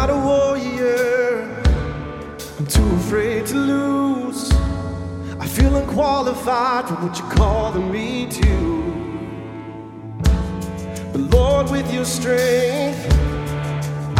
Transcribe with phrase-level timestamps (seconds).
[0.00, 1.42] not a warrior.
[2.56, 4.52] I'm too afraid to lose.
[5.44, 8.56] I feel unqualified for what you're calling me to.
[11.12, 13.02] But Lord, with your strength,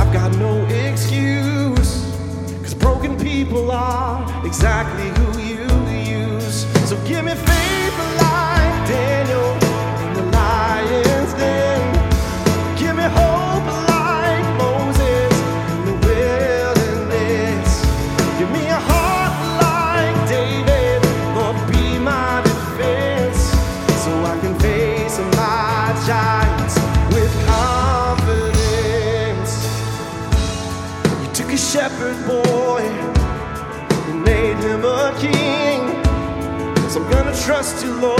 [0.01, 0.55] I've got no
[0.87, 1.93] excuse.
[2.65, 5.65] Cause broken people are exactly who you
[6.19, 6.57] use.
[6.89, 7.78] So give me faith
[37.49, 38.18] trust you, Lord,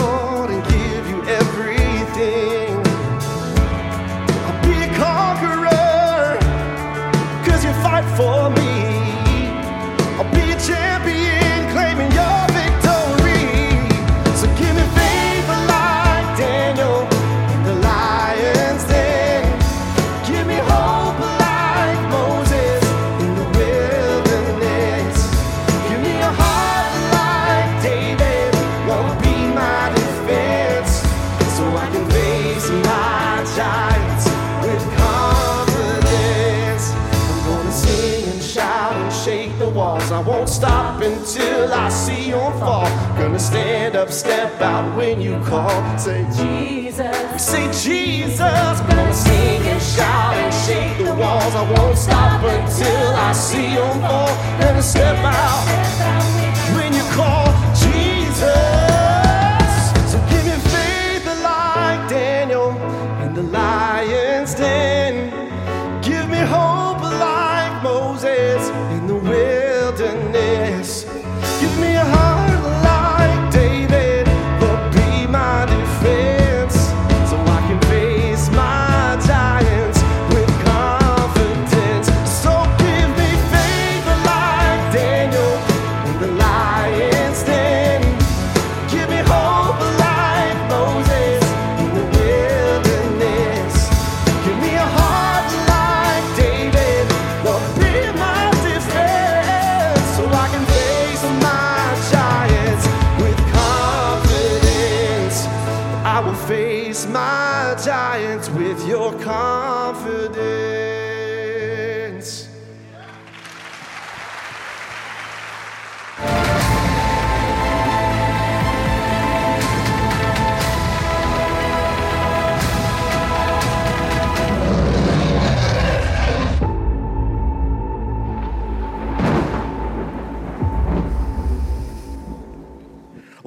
[42.59, 42.89] fall.
[43.17, 45.99] Gonna stand up, step out when you call.
[45.99, 47.43] Say, Jesus.
[47.43, 48.81] say Jesus.
[48.89, 51.55] Gonna sing and shout and shake the walls.
[51.55, 54.29] I won't stop until I see you fall.
[54.61, 56.48] Gonna step out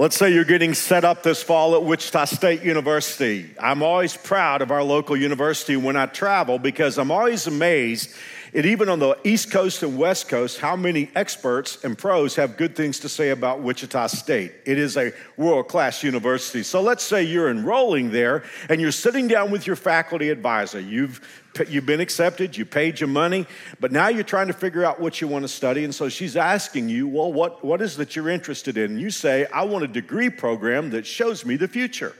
[0.02, 3.52] Let's say you're getting set up this fall at Wichita State University.
[3.60, 8.12] I'm always proud of our local university when I travel because I'm always amazed
[8.54, 12.58] at even on the East Coast and West Coast how many experts and pros have
[12.58, 14.54] good things to say about Wichita State.
[14.66, 16.64] It is a world class university.
[16.64, 20.80] So let's say you're enrolling there and you're sitting down with your faculty advisor.
[20.80, 21.22] You've
[21.68, 23.46] You've been accepted, you paid your money,
[23.82, 25.84] but now you're trying to figure out what you want to study.
[25.84, 28.92] And so she's asking you, well, what, what is that you're interested in?
[28.92, 32.16] And you say, I want a degree program that shows me the future.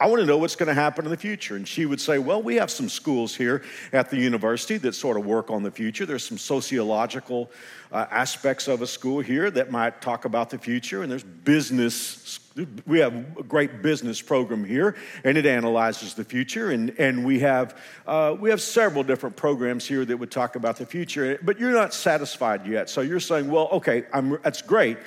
[0.00, 1.56] I want to know what's going to happen in the future.
[1.56, 3.62] And she would say, Well, we have some schools here
[3.92, 6.06] at the university that sort of work on the future.
[6.06, 7.50] There's some sociological
[7.92, 12.40] uh, aspects of a school here that might talk about the future, and there's business.
[12.86, 16.70] We have a great business program here, and it analyzes the future.
[16.70, 20.76] And, and we, have, uh, we have several different programs here that would talk about
[20.76, 22.88] the future, but you're not satisfied yet.
[22.88, 24.98] So you're saying, Well, okay, I'm, that's great.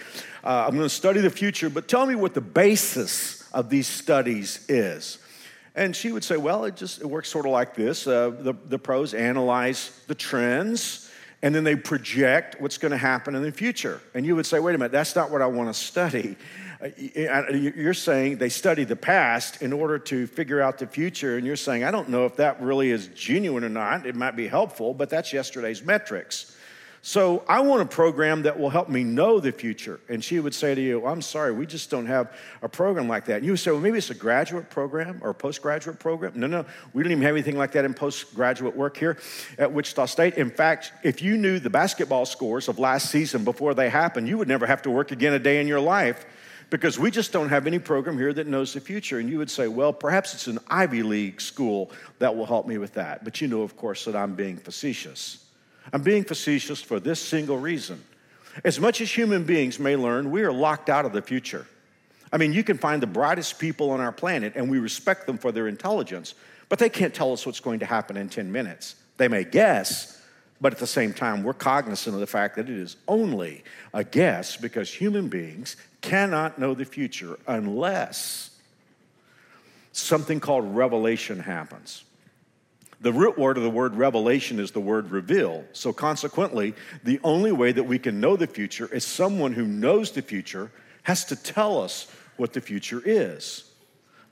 [0.44, 3.88] Uh, I'm going to study the future, but tell me what the basis of these
[3.88, 5.20] studies is.
[5.76, 8.08] And she would say, well, it just it works sort of like this.
[8.08, 11.08] Uh, the, the pros analyze the trends
[11.44, 14.02] and then they project what's going to happen in the future.
[14.14, 16.36] And you would say, wait a minute, that's not what I want to study.
[16.82, 16.90] Uh,
[17.52, 21.56] You're saying they study the past in order to figure out the future, and you're
[21.56, 24.06] saying, I don't know if that really is genuine or not.
[24.06, 26.57] It might be helpful, but that's yesterday's metrics.
[27.08, 30.02] So I want a program that will help me know the future.
[30.10, 33.24] And she would say to you, I'm sorry, we just don't have a program like
[33.28, 33.38] that.
[33.38, 36.34] And you would say, well, maybe it's a graduate program or a postgraduate program.
[36.36, 39.18] No, no, we don't even have anything like that in postgraduate work here
[39.58, 40.34] at Wichita State.
[40.34, 44.38] In fact, if you knew the basketball scores of last season before they happened, you
[44.38, 46.26] would never have to work again a day in your life
[46.70, 49.20] because we just don't have any program here that knows the future.
[49.20, 51.90] And you would say, well, perhaps it's an Ivy League school
[52.20, 53.24] that will help me with that.
[53.24, 55.47] But you know, of course, that I'm being facetious.
[55.94, 58.04] I'm being facetious for this single reason.
[58.64, 61.68] As much as human beings may learn, we are locked out of the future.
[62.32, 65.38] I mean, you can find the brightest people on our planet and we respect them
[65.38, 66.34] for their intelligence,
[66.70, 68.96] but they can't tell us what's going to happen in 10 minutes.
[69.18, 70.22] They may guess,
[70.60, 73.64] but at the same time, we're cognizant of the fact that it is only
[73.94, 78.50] a guess because human beings cannot know the future unless
[79.94, 82.04] something called revelation happens.
[83.00, 85.64] The root word of the word revelation is the word reveal.
[85.74, 86.74] So, consequently,
[87.04, 90.72] the only way that we can know the future is someone who knows the future
[91.04, 92.08] has to tell us
[92.38, 93.72] what the future is.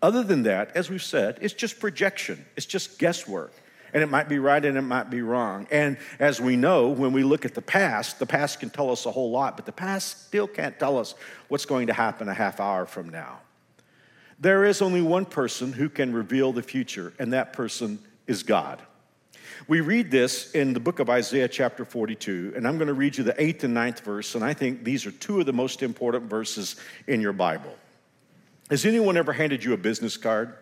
[0.01, 3.53] Other than that, as we've said, it's just projection, it's just guesswork.
[3.93, 5.67] And it might be right and it might be wrong.
[5.71, 9.05] And as we know, when we look at the past, the past can tell us
[9.05, 11.15] a whole lot, but the past still can't tell us
[11.47, 13.39] what's going to happen a half hour from now.
[14.37, 18.81] There is only one person who can reveal the future, and that person is God.
[19.67, 23.17] We read this in the book of Isaiah, chapter 42, and I'm going to read
[23.17, 25.81] you the eighth and ninth verse, and I think these are two of the most
[25.81, 26.75] important verses
[27.07, 27.73] in your Bible.
[28.69, 30.55] Has anyone ever handed you a business card?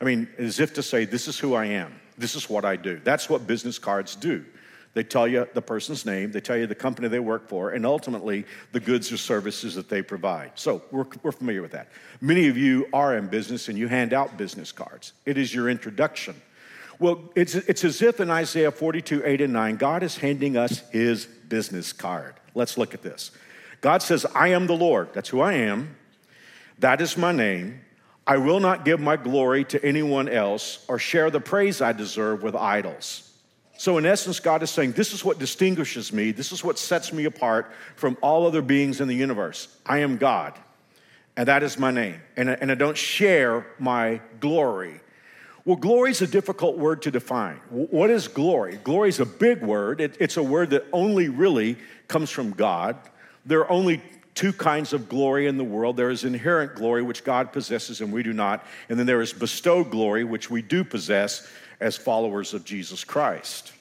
[0.00, 2.76] I mean, as if to say, This is who I am, this is what I
[2.76, 3.00] do.
[3.02, 4.44] That's what business cards do.
[4.92, 7.86] They tell you the person's name, they tell you the company they work for, and
[7.86, 10.52] ultimately the goods or services that they provide.
[10.56, 11.88] So we're, we're familiar with that.
[12.20, 15.70] Many of you are in business and you hand out business cards, it is your
[15.70, 16.34] introduction
[17.00, 20.80] well, it's, it's as if in Isaiah 42, 8 and 9, God is handing us
[20.90, 22.34] his business card.
[22.54, 23.30] Let's look at this.
[23.80, 25.08] God says, I am the Lord.
[25.14, 25.96] That's who I am.
[26.78, 27.80] That is my name.
[28.26, 32.42] I will not give my glory to anyone else or share the praise I deserve
[32.42, 33.26] with idols.
[33.78, 36.32] So, in essence, God is saying, This is what distinguishes me.
[36.32, 39.74] This is what sets me apart from all other beings in the universe.
[39.86, 40.52] I am God,
[41.34, 42.20] and that is my name.
[42.36, 45.00] And I, and I don't share my glory
[45.64, 47.56] well, glory is a difficult word to define.
[47.68, 48.76] What is glory?
[48.82, 50.00] Glory is a big word.
[50.00, 51.76] It, it's a word that only really
[52.08, 52.96] comes from God.
[53.44, 54.02] There are only
[54.34, 58.12] two kinds of glory in the world there is inherent glory, which God possesses and
[58.12, 61.46] we do not, and then there is bestowed glory, which we do possess
[61.78, 63.72] as followers of Jesus Christ.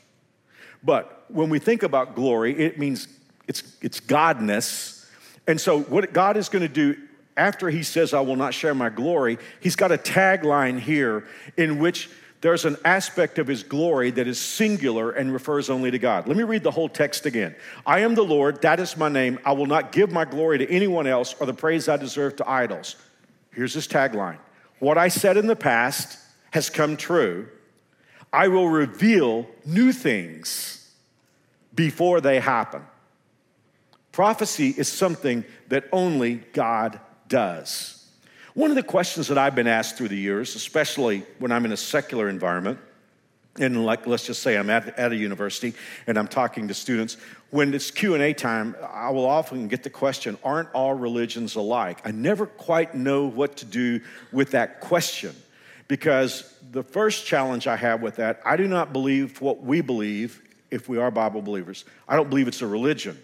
[0.83, 3.07] But when we think about glory, it means
[3.47, 5.07] it's, it's Godness.
[5.47, 6.97] And so, what God is going to do
[7.39, 11.25] after he says, I will not share my glory, he's got a tagline here
[11.57, 12.09] in which
[12.41, 16.27] there's an aspect of his glory that is singular and refers only to God.
[16.27, 17.55] Let me read the whole text again.
[17.85, 19.39] I am the Lord, that is my name.
[19.45, 22.49] I will not give my glory to anyone else or the praise I deserve to
[22.49, 22.97] idols.
[23.51, 24.37] Here's his tagline
[24.79, 26.19] What I said in the past
[26.51, 27.47] has come true.
[28.31, 30.93] I will reveal new things
[31.73, 32.83] before they happen.
[34.11, 37.95] Prophecy is something that only God does.
[38.55, 41.71] One of the questions that I've been asked through the years, especially when I'm in
[41.71, 42.79] a secular environment,
[43.57, 45.73] and like let's just say I'm at, at a university
[46.07, 47.17] and I'm talking to students,
[47.51, 52.01] when it's Q&A time, I will often get the question, aren't all religions alike?
[52.05, 55.35] I never quite know what to do with that question
[55.87, 60.41] because the first challenge I have with that, I do not believe what we believe
[60.71, 61.85] if we are Bible believers.
[62.07, 63.17] I don't believe it's a religion.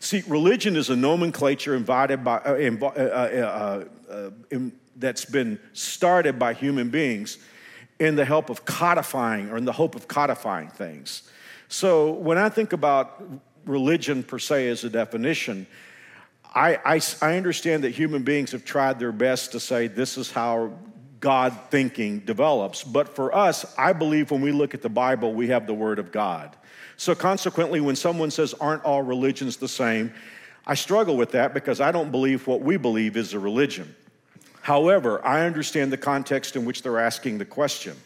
[0.00, 6.38] See, religion is a nomenclature invited by, uh, uh, uh, uh, in, that's been started
[6.38, 7.38] by human beings
[7.98, 11.30] in the help of codifying or in the hope of codifying things.
[11.68, 13.22] So when I think about
[13.66, 15.66] religion per se as a definition,
[16.54, 20.30] I, I, I understand that human beings have tried their best to say this is
[20.30, 20.78] how
[21.20, 22.82] God thinking develops.
[22.82, 25.98] But for us, I believe when we look at the Bible, we have the Word
[25.98, 26.56] of God.
[27.00, 30.12] So, consequently, when someone says, Aren't all religions the same?
[30.66, 33.96] I struggle with that because I don't believe what we believe is a religion.
[34.60, 37.96] However, I understand the context in which they're asking the question.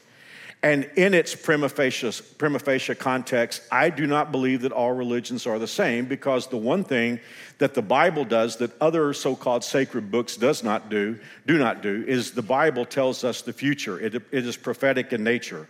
[0.62, 5.44] And in its prima facie, prima facie context, I do not believe that all religions
[5.44, 7.18] are the same because the one thing
[7.58, 12.04] that the Bible does that other so-called sacred books does not do, do not do,
[12.06, 13.98] is the Bible tells us the future.
[13.98, 15.66] It, it is prophetic in nature.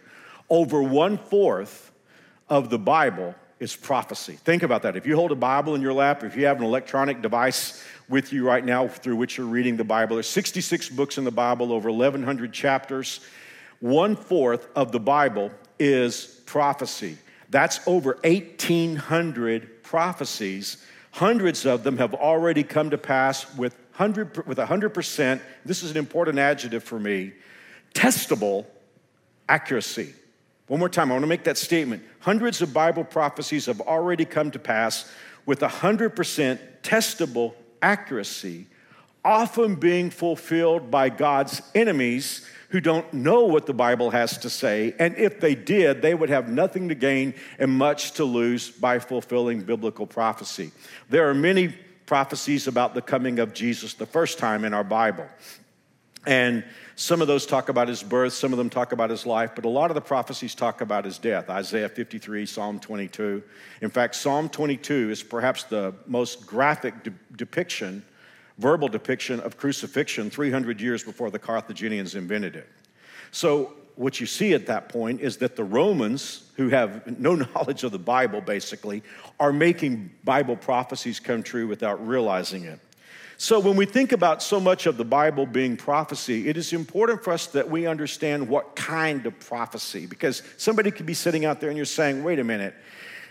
[0.50, 1.90] Over one fourth
[2.48, 4.34] of the Bible is prophecy.
[4.34, 4.96] Think about that.
[4.96, 8.32] If you hold a Bible in your lap, if you have an electronic device with
[8.32, 11.72] you right now through which you're reading the Bible, there's 66 books in the Bible,
[11.72, 13.20] over 1,100 chapters.
[13.80, 17.16] One fourth of the Bible is prophecy.
[17.50, 20.84] That's over 1,800 prophecies.
[21.12, 25.96] Hundreds of them have already come to pass with 100, with 100%, this is an
[25.96, 27.32] important adjective for me,
[27.94, 28.66] testable
[29.48, 30.12] accuracy.
[30.66, 32.02] One more time, I want to make that statement.
[32.21, 35.11] Hundreds of Bible prophecies have already come to pass
[35.44, 38.66] with 100% testable accuracy,
[39.25, 44.94] often being fulfilled by God's enemies who don't know what the Bible has to say,
[44.99, 48.99] and if they did, they would have nothing to gain and much to lose by
[48.99, 50.73] fulfilling biblical prophecy.
[51.09, 51.68] There are many
[52.06, 55.26] prophecies about the coming of Jesus the first time in our Bible.
[56.26, 56.64] And
[56.96, 59.64] some of those talk about his birth, some of them talk about his life, but
[59.64, 61.50] a lot of the prophecies talk about his death.
[61.50, 63.42] Isaiah 53, Psalm 22.
[63.80, 68.04] In fact, Psalm 22 is perhaps the most graphic de- depiction
[68.58, 72.68] verbal depiction of crucifixion 300 years before the Carthaginians invented it.
[73.30, 77.84] So, what you see at that point is that the Romans, who have no knowledge
[77.84, 79.02] of the Bible basically,
[79.38, 82.80] are making Bible prophecies come true without realizing it.
[83.36, 87.24] So, when we think about so much of the Bible being prophecy, it is important
[87.24, 91.60] for us that we understand what kind of prophecy, because somebody could be sitting out
[91.60, 92.74] there and you're saying, wait a minute,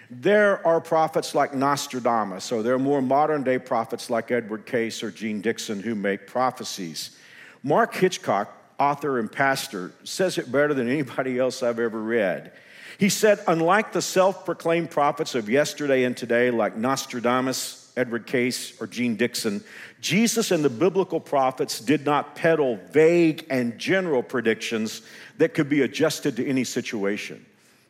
[0.10, 5.04] there are prophets like Nostradamus, or there are more modern day prophets like Edgar Cayce
[5.04, 7.18] or Jeane Dixon who make prophecies.
[7.64, 12.52] Mark Hitchcock, author and pastor, says it better than anybody else I've ever read.
[12.98, 18.80] He said, unlike the self proclaimed prophets of yesterday and today, like Nostradamus, Edgar Cayce,
[18.82, 19.64] or Jeane Dixon,
[20.02, 25.02] Jesus and the biblical prophets did not peddle vague and general predictions
[25.38, 27.46] that could be adjusted to any situation.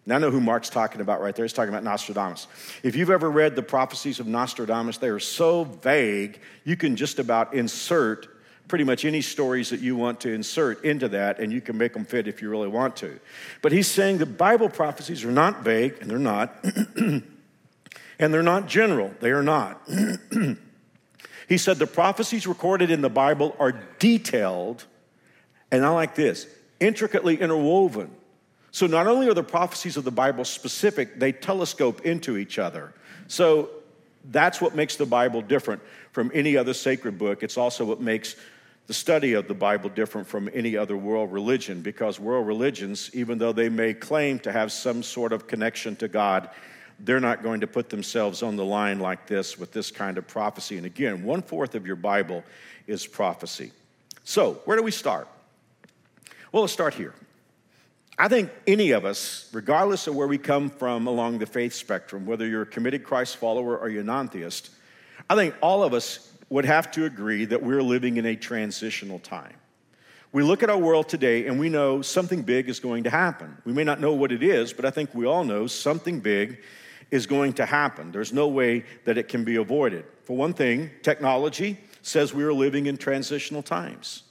[0.06, 1.46] Now I know who Mark's talking about right there.
[1.46, 2.48] He's talking about Nostradamus.
[2.84, 7.20] If you've ever read the prophecies of Nostradamus, they are so vague, you can just
[7.20, 8.28] about insert
[8.68, 11.94] pretty much any stories that you want to insert into that, and you can make
[11.94, 13.20] them fit if you really want to.
[13.62, 16.66] But he's saying the Bible prophecies are not vague, and they're not,
[18.20, 19.12] and they're not general.
[19.20, 19.82] They are not.
[21.48, 24.86] he said the prophecies recorded in the Bible are detailed,
[25.72, 26.48] and I like this
[26.80, 28.10] intricately interwoven
[28.74, 32.92] so not only are the prophecies of the Bible specific, they telescope into each other.
[33.28, 33.70] So
[34.32, 35.80] that's what makes the Bible different
[36.12, 37.44] from any other sacred book.
[37.44, 38.36] It's also what makes
[38.88, 43.38] the study of the Bible different from any other world religion because world religions, even
[43.38, 46.50] though they may claim to have some sort of connection to God,
[47.00, 50.28] they're not going to put themselves on the line like this with this kind of
[50.28, 50.78] prophecy.
[50.78, 52.44] And again, one fourth of your Bible
[52.88, 53.72] is prophecy.
[54.24, 55.28] So, where do we start?
[56.52, 57.14] Well, let's start here.
[58.18, 62.26] I think any of us, regardless of where we come from along the faith spectrum,
[62.26, 64.70] whether you're a committed Christ follower or you're non theist,
[65.30, 69.18] I think all of us would have to agree that we're living in a transitional
[69.20, 69.56] time.
[70.32, 73.58] We look at our world today and we know something big is going to happen.
[73.66, 76.60] We may not know what it is, but I think we all know something big
[77.14, 78.12] is going to happen.
[78.12, 80.04] There's no way that it can be avoided.
[80.24, 84.24] For one thing, technology says we are living in transitional times.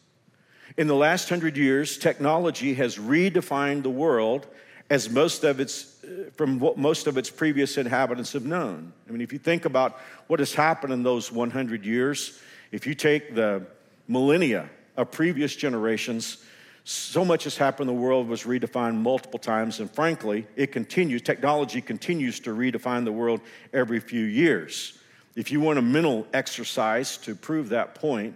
[0.77, 4.49] In the last hundred years, technology has redefined the world
[4.91, 8.93] as most of its, uh, from what most of its previous inhabitants have known.
[9.09, 12.41] I mean, if you think about what has happened in those 100 years,
[12.73, 13.65] if you take the
[14.09, 16.39] millennia of previous generations,
[16.85, 17.89] so much has happened.
[17.89, 21.23] The world was redefined multiple times, and frankly, it continues.
[21.23, 23.41] Technology continues to redefine the world
[23.73, 24.99] every few years.
[25.37, 28.35] If you want a mental exercise to prove that point,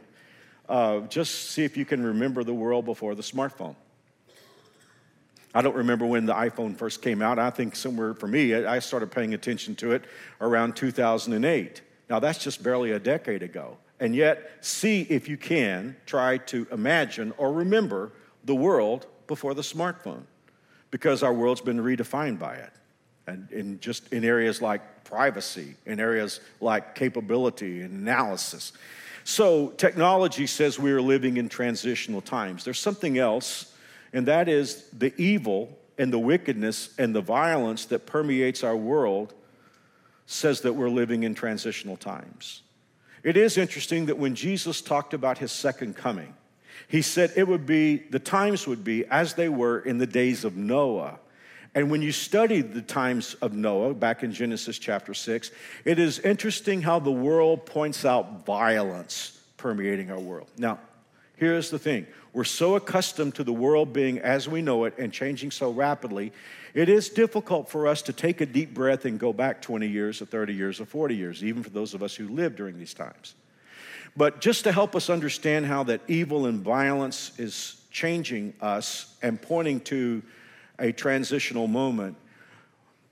[0.68, 3.74] uh, just see if you can remember the world before the smartphone.
[5.54, 7.38] I don't remember when the iPhone first came out.
[7.38, 10.04] I think somewhere for me, I started paying attention to it
[10.40, 11.80] around 2008.
[12.10, 13.78] Now, that's just barely a decade ago.
[13.98, 18.12] And yet, see if you can try to imagine or remember
[18.46, 20.22] the world before the smartphone,
[20.90, 22.72] because our world's been redefined by it.
[23.26, 28.72] And in just in areas like privacy, in areas like capability and analysis.
[29.24, 32.62] So, technology says we are living in transitional times.
[32.62, 33.74] There's something else,
[34.12, 39.34] and that is the evil and the wickedness and the violence that permeates our world
[40.26, 42.62] says that we're living in transitional times.
[43.22, 46.34] It is interesting that when Jesus talked about his second coming,
[46.88, 50.44] he said it would be, the times would be as they were in the days
[50.44, 51.18] of Noah.
[51.74, 55.50] And when you study the times of Noah, back in Genesis chapter 6,
[55.84, 60.48] it is interesting how the world points out violence permeating our world.
[60.56, 60.78] Now,
[61.36, 65.12] here's the thing we're so accustomed to the world being as we know it and
[65.12, 66.32] changing so rapidly,
[66.74, 70.20] it is difficult for us to take a deep breath and go back 20 years
[70.20, 72.94] or 30 years or 40 years, even for those of us who lived during these
[72.94, 73.34] times.
[74.16, 79.40] But just to help us understand how that evil and violence is changing us and
[79.40, 80.22] pointing to
[80.78, 82.16] a transitional moment.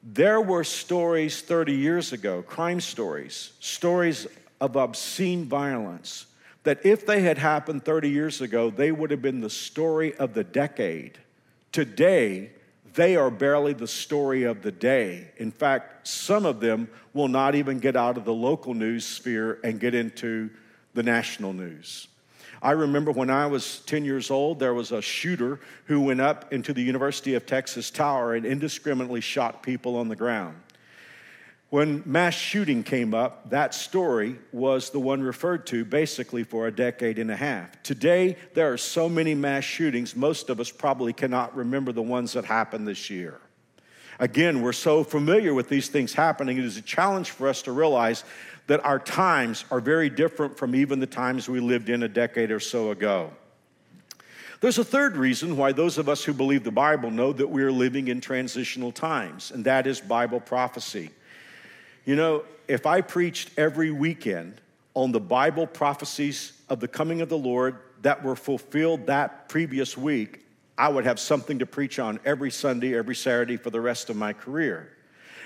[0.02, 4.26] There were stories 30 years ago, crime stories, stories
[4.61, 6.26] of obscene violence,
[6.64, 10.34] that if they had happened 30 years ago, they would have been the story of
[10.34, 11.18] the decade.
[11.73, 12.50] Today,
[12.94, 15.28] they are barely the story of the day.
[15.38, 19.58] In fact, some of them will not even get out of the local news sphere
[19.64, 20.50] and get into
[20.94, 22.08] the national news.
[22.62, 26.50] I remember when I was 10 years old, there was a shooter who went up
[26.50, 30.56] into the University of Texas Tower and indiscriminately shot people on the ground.
[31.68, 36.70] When mass shooting came up, that story was the one referred to basically for a
[36.70, 37.82] decade and a half.
[37.82, 42.32] Today, there are so many mass shootings, most of us probably cannot remember the ones
[42.34, 43.40] that happened this year.
[44.20, 47.72] Again, we're so familiar with these things happening, it is a challenge for us to
[47.72, 48.24] realize
[48.66, 52.50] that our times are very different from even the times we lived in a decade
[52.50, 53.30] or so ago.
[54.61, 57.62] There's a third reason why those of us who believe the Bible know that we
[57.62, 61.11] are living in transitional times, and that is Bible prophecy.
[62.06, 64.61] You know, if I preached every weekend
[64.94, 69.99] on the Bible prophecies of the coming of the Lord that were fulfilled that previous
[69.99, 70.47] week,
[70.78, 74.16] I would have something to preach on every Sunday, every Saturday for the rest of
[74.16, 74.93] my career.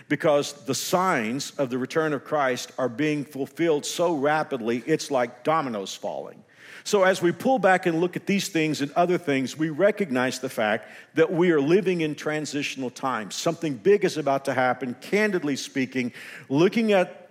[0.08, 5.44] Because the signs of the return of Christ are being fulfilled so rapidly, it's like
[5.44, 6.42] dominoes falling.
[6.84, 10.38] So, as we pull back and look at these things and other things, we recognize
[10.38, 13.34] the fact that we are living in transitional times.
[13.34, 16.12] Something big is about to happen, candidly speaking,
[16.48, 17.30] looking at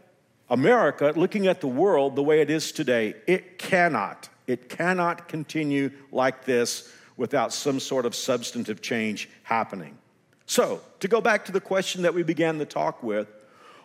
[0.50, 3.16] America, looking at the world the way it is today.
[3.26, 9.98] It cannot, it cannot continue like this without some sort of substantive change happening.
[10.48, 13.28] So, to go back to the question that we began the talk with,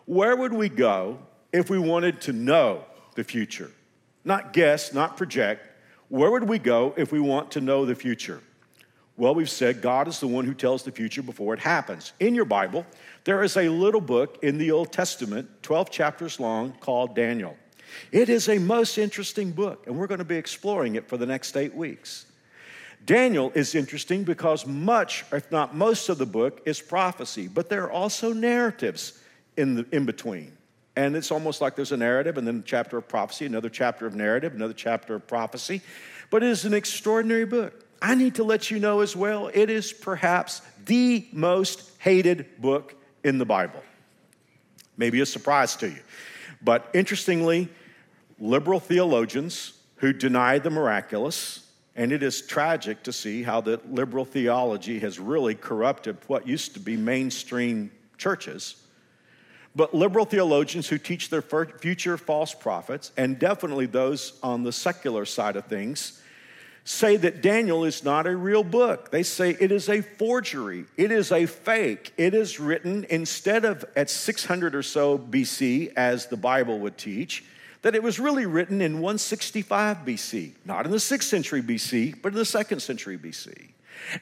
[0.06, 1.18] where would we go
[1.52, 3.70] if we wanted to know the future?
[4.24, 5.68] not guess, not project.
[6.08, 8.40] Where would we go if we want to know the future?
[9.16, 12.12] Well, we've said God is the one who tells the future before it happens.
[12.18, 12.86] In your Bible,
[13.24, 17.56] there is a little book in the Old Testament, 12 chapters long, called Daniel.
[18.10, 21.26] It is a most interesting book, and we're going to be exploring it for the
[21.26, 22.24] next eight weeks.
[23.04, 27.84] Daniel is interesting because much, if not most, of the book is prophecy, but there
[27.84, 29.20] are also narratives
[29.56, 30.52] in, the, in between.
[30.94, 34.06] And it's almost like there's a narrative and then a chapter of prophecy, another chapter
[34.06, 35.80] of narrative, another chapter of prophecy.
[36.30, 37.84] But it is an extraordinary book.
[38.00, 42.94] I need to let you know as well, it is perhaps the most hated book
[43.24, 43.82] in the Bible.
[44.96, 46.00] Maybe a surprise to you.
[46.62, 47.68] But interestingly,
[48.38, 51.61] liberal theologians who deny the miraculous,
[51.94, 56.74] and it is tragic to see how that liberal theology has really corrupted what used
[56.74, 58.76] to be mainstream churches
[59.74, 65.24] but liberal theologians who teach their future false prophets, and definitely those on the secular
[65.24, 66.20] side of things,
[66.84, 69.10] say that Daniel is not a real book.
[69.10, 72.12] They say it is a forgery, it is a fake.
[72.18, 77.44] It is written instead of at 600 or so BC, as the Bible would teach,
[77.82, 82.32] that it was really written in 165 BC, not in the 6th century BC, but
[82.32, 83.70] in the 2nd century BC.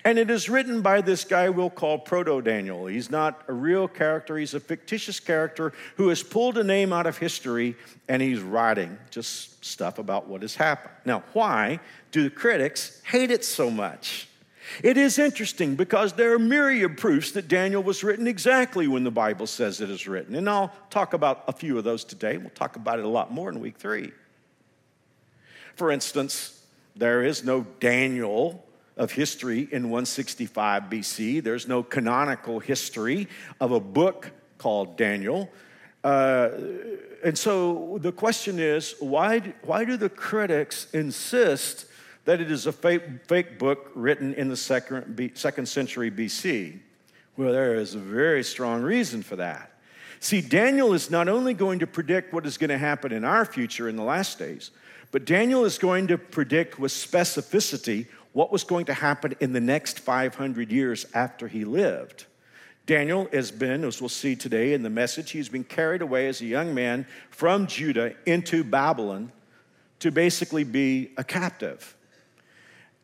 [0.04, 2.86] And it is written by this guy we'll call Proto Daniel.
[2.86, 7.06] He's not a real character, he's a fictitious character who has pulled a name out
[7.06, 7.76] of history
[8.08, 10.94] and he's writing just stuff about what has happened.
[11.04, 11.80] Now, why
[12.12, 14.28] do the critics hate it so much?
[14.82, 19.10] It is interesting because there are myriad proofs that Daniel was written exactly when the
[19.10, 20.34] Bible says it is written.
[20.34, 22.36] And I'll talk about a few of those today.
[22.36, 24.12] We'll talk about it a lot more in week three.
[25.74, 26.62] For instance,
[26.96, 28.64] there is no Daniel
[28.96, 31.42] of history in 165 BC.
[31.42, 33.28] There's no canonical history
[33.60, 35.50] of a book called Daniel.
[36.04, 36.50] Uh,
[37.24, 41.86] and so the question is why, why do the critics insist
[42.24, 46.78] that it is a fake, fake book written in the second, second century BC?
[47.36, 49.72] Well, there is a very strong reason for that.
[50.20, 53.46] See, Daniel is not only going to predict what is going to happen in our
[53.46, 54.70] future in the last days,
[55.12, 59.60] but Daniel is going to predict with specificity what was going to happen in the
[59.60, 62.26] next 500 years after he lived.
[62.86, 66.40] Daniel has been, as we'll see today in the message, he's been carried away as
[66.40, 69.32] a young man from Judah into Babylon
[70.00, 71.96] to basically be a captive.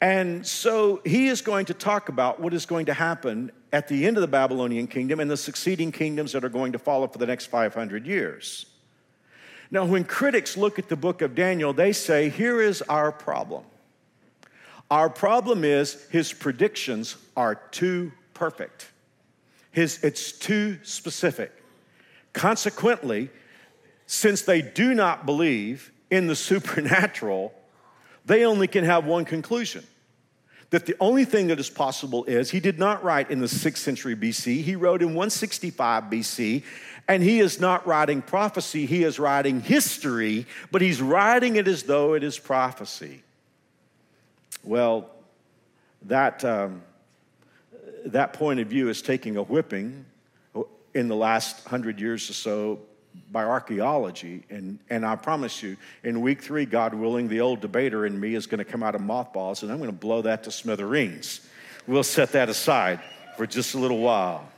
[0.00, 4.06] And so he is going to talk about what is going to happen at the
[4.06, 7.18] end of the Babylonian kingdom and the succeeding kingdoms that are going to follow for
[7.18, 8.66] the next 500 years.
[9.70, 13.64] Now, when critics look at the book of Daniel, they say, here is our problem.
[14.90, 18.90] Our problem is his predictions are too perfect.
[19.72, 21.52] His, it's too specific.
[22.32, 23.30] Consequently,
[24.06, 27.52] since they do not believe in the supernatural,
[28.26, 29.84] they only can have one conclusion
[30.70, 33.78] that the only thing that is possible is he did not write in the 6th
[33.78, 36.64] century BC, he wrote in 165 BC,
[37.08, 41.84] and he is not writing prophecy, he is writing history, but he's writing it as
[41.84, 43.22] though it is prophecy.
[44.64, 45.10] Well,
[46.02, 46.82] that, um,
[48.06, 50.04] that point of view is taking a whipping
[50.94, 52.80] in the last hundred years or so
[53.36, 54.44] by archaeology.
[54.48, 58.34] And, and I promise you, in week three, God willing, the old debater in me
[58.34, 61.46] is going to come out of mothballs and I'm going to blow that to smithereens.
[61.86, 62.98] We'll set that aside
[63.36, 64.48] for just a little while.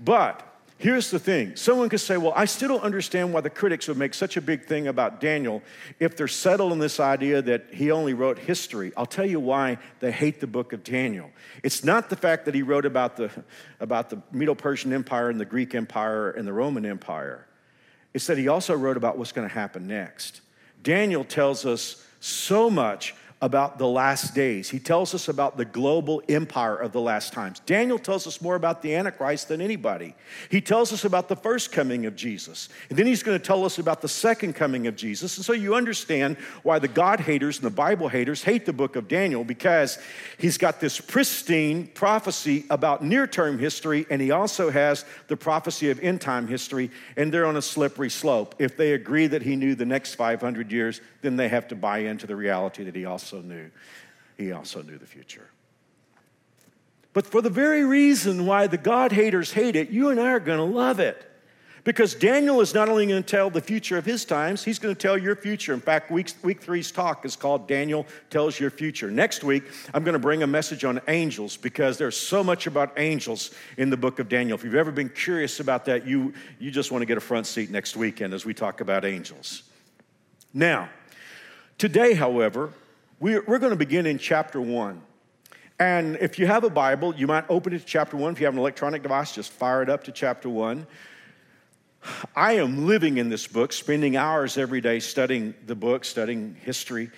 [0.00, 0.42] But
[0.80, 3.96] Here's the thing someone could say, Well, I still don't understand why the critics would
[3.96, 5.60] make such a big thing about Daniel
[5.98, 8.92] if they're settled in this idea that he only wrote history.
[8.96, 11.30] I'll tell you why they hate the book of Daniel.
[11.64, 13.28] It's not the fact that he wrote about the,
[13.80, 17.47] about the Medo Persian Empire and the Greek Empire and the Roman Empire,
[18.14, 20.40] it's that he also wrote about what's going to happen next.
[20.82, 24.68] Daniel tells us so much about the last days.
[24.68, 27.60] He tells us about the global empire of the last times.
[27.60, 30.16] Daniel tells us more about the Antichrist than anybody.
[30.50, 32.68] He tells us about the first coming of Jesus.
[32.90, 35.36] And then he's going to tell us about the second coming of Jesus.
[35.36, 38.96] And so you understand why the God haters and the Bible haters hate the book
[38.96, 39.98] of Daniel because
[40.38, 45.90] he's got this pristine prophecy about near term history, and he also has the prophecy
[45.90, 48.56] of end time history, and they're on a slippery slope.
[48.58, 51.98] If they agree that he knew the next 500 years, then they have to buy
[51.98, 53.70] into the reality that he also knew.
[54.36, 55.48] He also knew the future.
[57.12, 60.40] But for the very reason why the God haters hate it, you and I are
[60.40, 61.24] going to love it.
[61.84, 64.94] Because Daniel is not only going to tell the future of his times, he's going
[64.94, 65.72] to tell your future.
[65.72, 69.10] In fact, week, week three's talk is called Daniel Tells Your Future.
[69.10, 69.62] Next week,
[69.94, 73.88] I'm going to bring a message on angels because there's so much about angels in
[73.88, 74.58] the book of Daniel.
[74.58, 77.46] If you've ever been curious about that, you, you just want to get a front
[77.46, 79.62] seat next weekend as we talk about angels.
[80.52, 80.90] Now,
[81.78, 82.72] Today, however,
[83.20, 85.02] we're, we're going to begin in chapter one.
[85.80, 88.32] And if you have a Bible, you might open it to chapter one.
[88.32, 90.86] If you have an electronic device, just fire it up to chapter one.
[92.34, 97.10] I am living in this book, spending hours every day studying the book, studying history.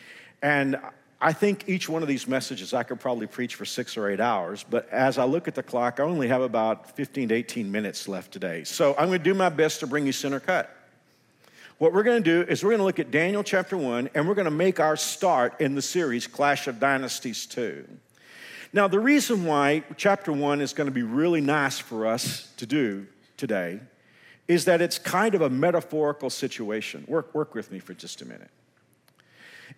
[0.43, 0.79] And
[1.21, 4.21] I think each one of these messages I could probably preach for six or eight
[4.21, 7.71] hours, but as I look at the clock, I only have about 15 to 18
[7.71, 8.65] minutes left today.
[8.65, 10.75] So I'm going to do my best to bring you center cut.
[11.81, 14.29] What we're going to do is we're going to look at Daniel chapter 1 and
[14.29, 17.89] we're going to make our start in the series Clash of Dynasties 2.
[18.75, 22.67] Now, the reason why chapter 1 is going to be really nice for us to
[22.67, 23.07] do
[23.39, 23.81] today
[24.47, 27.03] is that it's kind of a metaphorical situation.
[27.09, 28.51] Work, work with me for just a minute.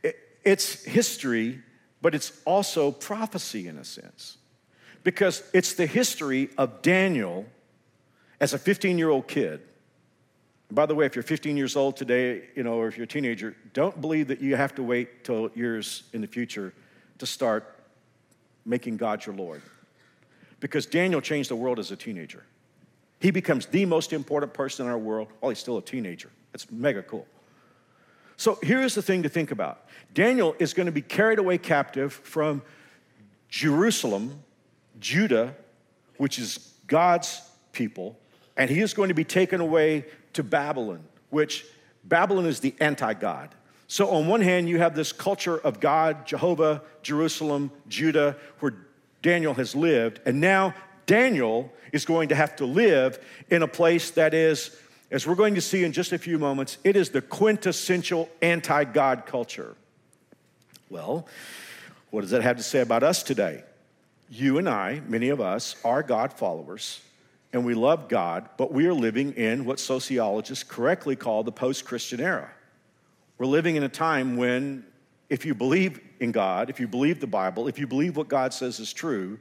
[0.02, 1.60] It, it's history,
[2.00, 4.38] but it's also prophecy in a sense,
[5.04, 7.46] because it's the history of Daniel
[8.40, 9.60] as a 15 year old kid
[10.74, 13.08] by the way, if you're 15 years old today, you know, or if you're a
[13.08, 16.72] teenager, don't believe that you have to wait till years in the future
[17.18, 17.76] to start
[18.64, 19.62] making God your Lord.
[20.60, 22.44] Because Daniel changed the world as a teenager.
[23.20, 26.30] He becomes the most important person in our world while he's still a teenager.
[26.52, 27.26] That's mega cool.
[28.36, 32.12] So here's the thing to think about Daniel is going to be carried away captive
[32.12, 32.62] from
[33.48, 34.42] Jerusalem,
[34.98, 35.54] Judah,
[36.16, 38.18] which is God's people,
[38.56, 41.64] and he is going to be taken away to Babylon, which
[42.04, 43.54] Babylon is the anti God.
[43.86, 48.74] So, on one hand, you have this culture of God, Jehovah, Jerusalem, Judah, where
[49.20, 50.20] Daniel has lived.
[50.24, 50.74] And now
[51.06, 54.74] Daniel is going to have to live in a place that is,
[55.10, 58.84] as we're going to see in just a few moments, it is the quintessential anti
[58.84, 59.76] God culture.
[60.88, 61.26] Well,
[62.10, 63.62] what does that have to say about us today?
[64.30, 67.00] You and I, many of us, are God followers
[67.52, 71.84] and we love God, but we are living in what sociologists correctly call the post
[71.84, 72.50] Christian era.
[73.38, 74.84] We're living in a time when,
[75.28, 78.54] if you believe in God, if you believe the Bible, if you believe what God
[78.54, 79.38] says is true,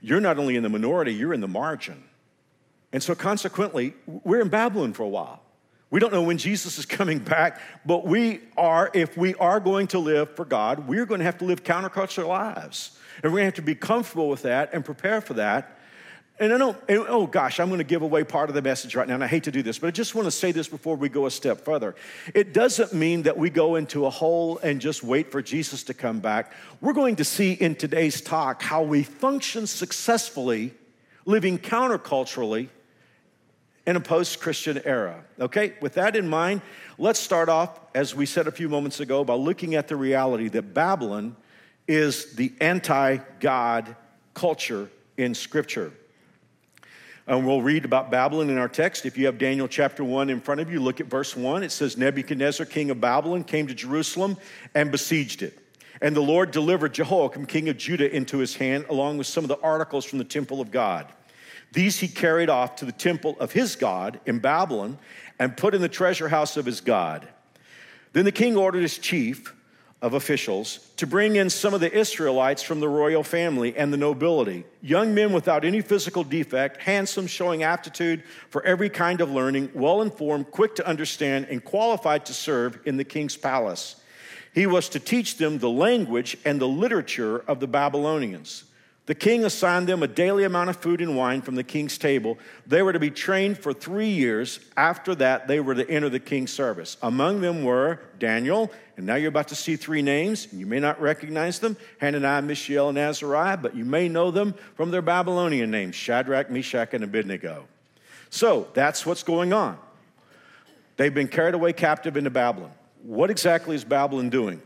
[0.00, 2.04] you're not only in the minority, you're in the margin.
[2.92, 5.42] And so, consequently, we're in Babylon for a while.
[5.90, 9.88] We don't know when Jesus is coming back, but we are, if we are going
[9.88, 12.96] to live for God, we're going to have to live countercultural lives.
[13.22, 15.76] And we're going to have to be comfortable with that and prepare for that
[16.40, 18.96] and I don't, and, oh gosh, I'm going to give away part of the message
[18.96, 20.68] right now, and I hate to do this, but I just want to say this
[20.68, 21.94] before we go a step further.
[22.34, 25.94] It doesn't mean that we go into a hole and just wait for Jesus to
[25.94, 26.52] come back.
[26.80, 30.72] We're going to see in today's talk how we function successfully
[31.26, 32.70] living counterculturally
[33.86, 35.22] in a post Christian era.
[35.38, 36.62] Okay, with that in mind,
[36.96, 40.48] let's start off, as we said a few moments ago, by looking at the reality
[40.48, 41.36] that Babylon
[41.86, 43.94] is the anti God
[44.32, 45.92] culture in Scripture.
[47.30, 49.06] And we'll read about Babylon in our text.
[49.06, 51.62] If you have Daniel chapter 1 in front of you, look at verse 1.
[51.62, 54.36] It says, Nebuchadnezzar, king of Babylon, came to Jerusalem
[54.74, 55.56] and besieged it.
[56.02, 59.48] And the Lord delivered Jehoiakim, king of Judah, into his hand, along with some of
[59.48, 61.06] the articles from the temple of God.
[61.70, 64.98] These he carried off to the temple of his God in Babylon
[65.38, 67.28] and put in the treasure house of his God.
[68.12, 69.54] Then the king ordered his chief,
[70.02, 73.98] of officials to bring in some of the Israelites from the royal family and the
[73.98, 74.64] nobility.
[74.80, 80.00] Young men without any physical defect, handsome, showing aptitude for every kind of learning, well
[80.00, 83.96] informed, quick to understand, and qualified to serve in the king's palace.
[84.54, 88.64] He was to teach them the language and the literature of the Babylonians.
[89.10, 92.38] The king assigned them a daily amount of food and wine from the king's table.
[92.68, 94.60] They were to be trained for three years.
[94.76, 96.96] After that, they were to enter the king's service.
[97.02, 100.46] Among them were Daniel, and now you're about to see three names.
[100.52, 104.92] You may not recognize them Hananiah, Mishael, and Azariah, but you may know them from
[104.92, 107.66] their Babylonian names Shadrach, Meshach, and Abednego.
[108.30, 109.76] So that's what's going on.
[110.98, 112.70] They've been carried away captive into Babylon.
[113.02, 114.62] What exactly is Babylon doing?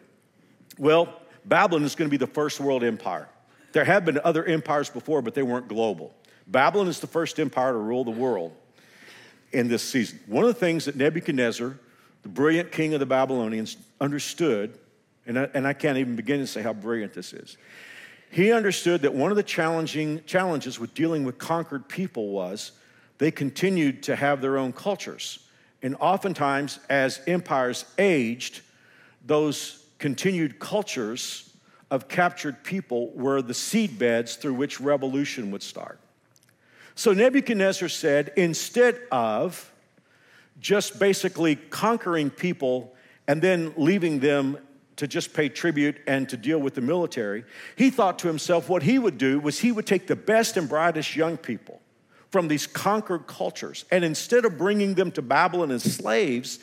[0.76, 3.26] Well, Babylon is going to be the first world empire.
[3.74, 6.14] There have been other empires before, but they weren't global.
[6.46, 8.52] Babylon is the first empire to rule the world
[9.50, 10.20] in this season.
[10.26, 11.76] One of the things that Nebuchadnezzar,
[12.22, 14.78] the brilliant king of the Babylonians, understood,
[15.26, 17.56] and I, and I can't even begin to say how brilliant this is.
[18.30, 22.72] He understood that one of the challenging challenges with dealing with conquered people was
[23.18, 25.40] they continued to have their own cultures.
[25.82, 28.60] And oftentimes, as empires aged,
[29.26, 31.50] those continued cultures
[31.94, 36.00] of captured people were the seedbeds through which revolution would start.
[36.96, 39.72] So Nebuchadnezzar said, instead of
[40.58, 42.96] just basically conquering people
[43.28, 44.58] and then leaving them
[44.96, 47.44] to just pay tribute and to deal with the military,
[47.76, 50.68] he thought to himself what he would do was he would take the best and
[50.68, 51.80] brightest young people
[52.30, 56.58] from these conquered cultures, and instead of bringing them to Babylon as slaves,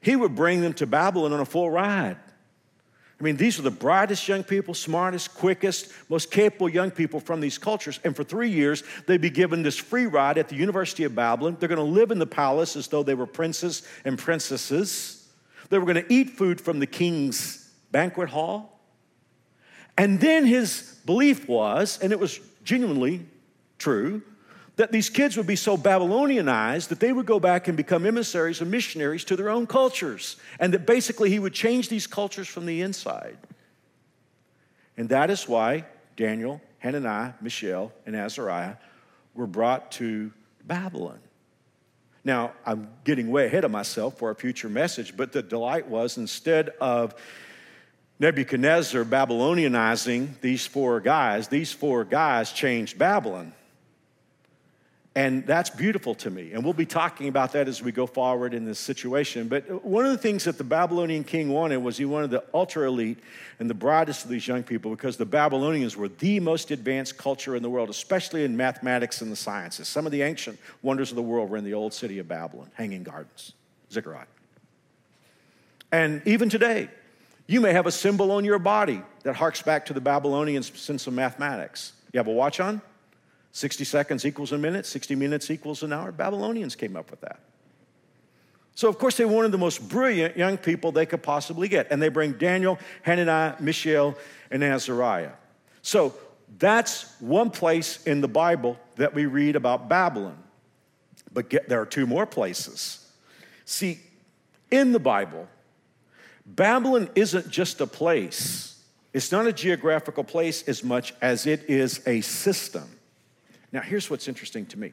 [0.00, 2.16] he would bring them to Babylon on a full ride.
[3.20, 7.40] I mean, these are the brightest young people, smartest, quickest, most capable young people from
[7.40, 8.00] these cultures.
[8.02, 11.56] And for three years, they'd be given this free ride at the University of Babylon.
[11.58, 15.28] They're going to live in the palace as though they were princes and princesses.
[15.70, 18.80] They were going to eat food from the king's banquet hall.
[19.96, 23.24] And then his belief was, and it was genuinely
[23.78, 24.22] true,
[24.76, 28.60] that these kids would be so Babylonianized that they would go back and become emissaries
[28.60, 30.36] and missionaries to their own cultures.
[30.58, 33.36] And that basically he would change these cultures from the inside.
[34.96, 35.84] And that is why
[36.16, 38.76] Daniel, Hananiah, Mishael, and Azariah
[39.34, 40.32] were brought to
[40.64, 41.20] Babylon.
[42.24, 46.16] Now, I'm getting way ahead of myself for a future message, but the delight was
[46.16, 47.14] instead of
[48.18, 53.52] Nebuchadnezzar Babylonianizing these four guys, these four guys changed Babylon.
[55.16, 56.52] And that's beautiful to me.
[56.52, 59.46] And we'll be talking about that as we go forward in this situation.
[59.46, 62.88] But one of the things that the Babylonian king wanted was he wanted the ultra
[62.88, 63.18] elite
[63.60, 67.54] and the brightest of these young people because the Babylonians were the most advanced culture
[67.54, 69.86] in the world, especially in mathematics and the sciences.
[69.86, 72.72] Some of the ancient wonders of the world were in the old city of Babylon,
[72.74, 73.52] Hanging Gardens,
[73.92, 74.26] Ziggurat.
[75.92, 76.88] And even today,
[77.46, 81.06] you may have a symbol on your body that harks back to the Babylonians' sense
[81.06, 81.92] of mathematics.
[82.12, 82.82] You have a watch on?
[83.54, 86.10] 60 seconds equals a minute, 60 minutes equals an hour.
[86.10, 87.38] Babylonians came up with that.
[88.74, 91.86] So, of course, they wanted the most brilliant young people they could possibly get.
[91.92, 94.18] And they bring Daniel, Hananiah, Mishael,
[94.50, 95.30] and Azariah.
[95.82, 96.16] So,
[96.58, 100.36] that's one place in the Bible that we read about Babylon.
[101.32, 103.08] But get, there are two more places.
[103.64, 104.00] See,
[104.68, 105.46] in the Bible,
[106.44, 112.02] Babylon isn't just a place, it's not a geographical place as much as it is
[112.04, 112.93] a system.
[113.74, 114.92] Now, here's what's interesting to me.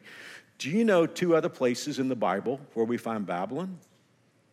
[0.58, 3.78] Do you know two other places in the Bible where we find Babylon?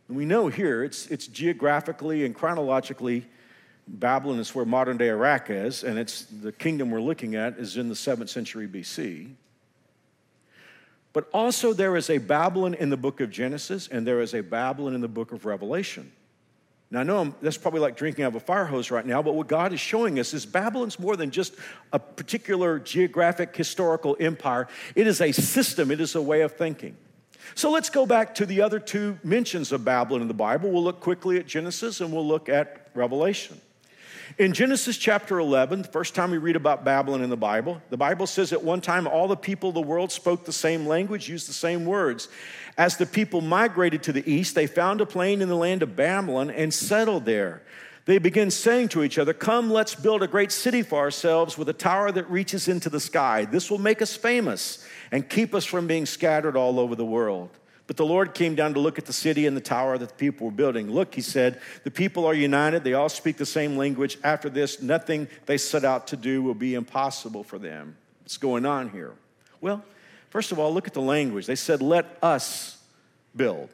[0.06, 3.26] And we know here it's, it's geographically and chronologically,
[3.88, 7.78] Babylon is where modern day Iraq is, and it's the kingdom we're looking at is
[7.78, 9.32] in the 7th century BC.
[11.14, 14.42] But also, there is a Babylon in the book of Genesis, and there is a
[14.42, 16.12] Babylon in the book of Revelation.
[16.90, 19.34] Now, I know that's probably like drinking out of a fire hose right now, but
[19.34, 21.54] what God is showing us is Babylon's more than just
[21.92, 24.68] a particular geographic historical empire.
[24.94, 26.96] It is a system, it is a way of thinking.
[27.54, 30.70] So let's go back to the other two mentions of Babylon in the Bible.
[30.70, 33.60] We'll look quickly at Genesis and we'll look at Revelation.
[34.38, 37.96] In Genesis chapter 11, the first time we read about Babylon in the Bible, the
[37.96, 41.28] Bible says at one time all the people of the world spoke the same language,
[41.28, 42.28] used the same words.
[42.76, 45.96] As the people migrated to the east, they found a plain in the land of
[45.96, 47.62] Babylon and settled there.
[48.04, 51.68] They began saying to each other, Come, let's build a great city for ourselves with
[51.68, 53.44] a tower that reaches into the sky.
[53.44, 57.50] This will make us famous and keep us from being scattered all over the world.
[57.88, 60.14] But the Lord came down to look at the city and the tower that the
[60.14, 60.90] people were building.
[60.90, 62.84] Look, he said, the people are united.
[62.84, 64.18] They all speak the same language.
[64.22, 67.96] After this, nothing they set out to do will be impossible for them.
[68.22, 69.14] What's going on here?
[69.62, 69.82] Well,
[70.28, 71.46] first of all, look at the language.
[71.46, 72.76] They said, let us
[73.34, 73.70] build.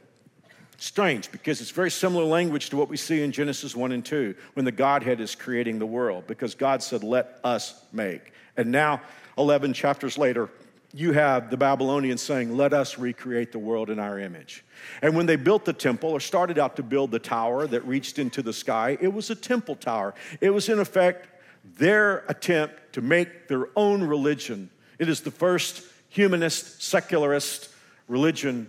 [0.76, 4.34] Strange because it's very similar language to what we see in Genesis 1 and 2
[4.54, 8.32] when the Godhead is creating the world because God said, Let us make.
[8.56, 9.00] And now,
[9.38, 10.50] 11 chapters later,
[10.94, 14.64] you have the Babylonians saying, Let us recreate the world in our image.
[15.02, 18.20] And when they built the temple or started out to build the tower that reached
[18.20, 20.14] into the sky, it was a temple tower.
[20.40, 21.28] It was, in effect,
[21.76, 24.70] their attempt to make their own religion.
[25.00, 27.70] It is the first humanist, secularist
[28.06, 28.68] religion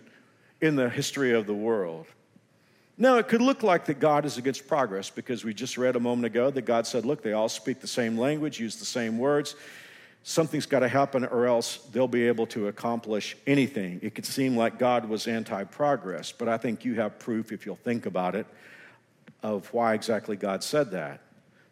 [0.61, 2.07] in the history of the world.
[2.97, 5.99] Now, it could look like that God is against progress because we just read a
[5.99, 9.19] moment ago that God said, look, they all speak the same language, use the same
[9.19, 9.55] words.
[10.27, 13.99] Something's got to happen, or else they'll be able to accomplish anything.
[14.01, 17.63] It could seem like God was anti progress, but I think you have proof, if
[17.63, 18.47] you'll think about it,
[19.43, 21.21] of why exactly God said that.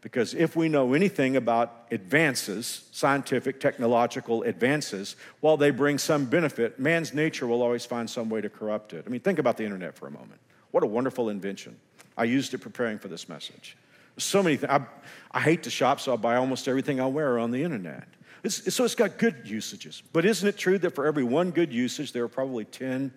[0.01, 6.77] Because if we know anything about advances, scientific, technological advances, while they bring some benefit,
[6.77, 9.03] man's nature will always find some way to corrupt it.
[9.07, 10.39] I mean, think about the internet for a moment.
[10.69, 11.75] What a wonderful invention.
[12.15, 13.75] I used it preparing for this message.
[14.17, 14.71] So many things.
[14.71, 14.85] I,
[15.31, 18.07] I hate to shop, so I buy almost everything I wear on the internet.
[18.43, 20.03] It's, so it's got good usages.
[20.11, 23.11] But isn't it true that for every one good usage, there are probably 10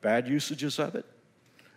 [0.00, 1.04] bad usages of it?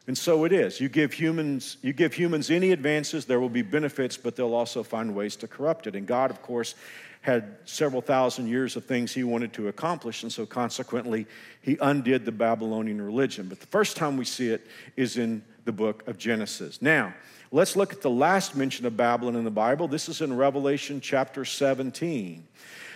[0.07, 0.79] And so it is.
[0.79, 4.83] You give humans, you give humans any advances, there will be benefits, but they'll also
[4.83, 5.95] find ways to corrupt it.
[5.95, 6.75] And God, of course,
[7.21, 11.27] had several thousand years of things he wanted to accomplish, and so consequently,
[11.61, 13.47] he undid the Babylonian religion.
[13.47, 14.65] But the first time we see it
[14.97, 16.81] is in the book of Genesis.
[16.81, 17.13] Now,
[17.51, 19.87] let's look at the last mention of Babylon in the Bible.
[19.87, 22.47] This is in Revelation chapter 17.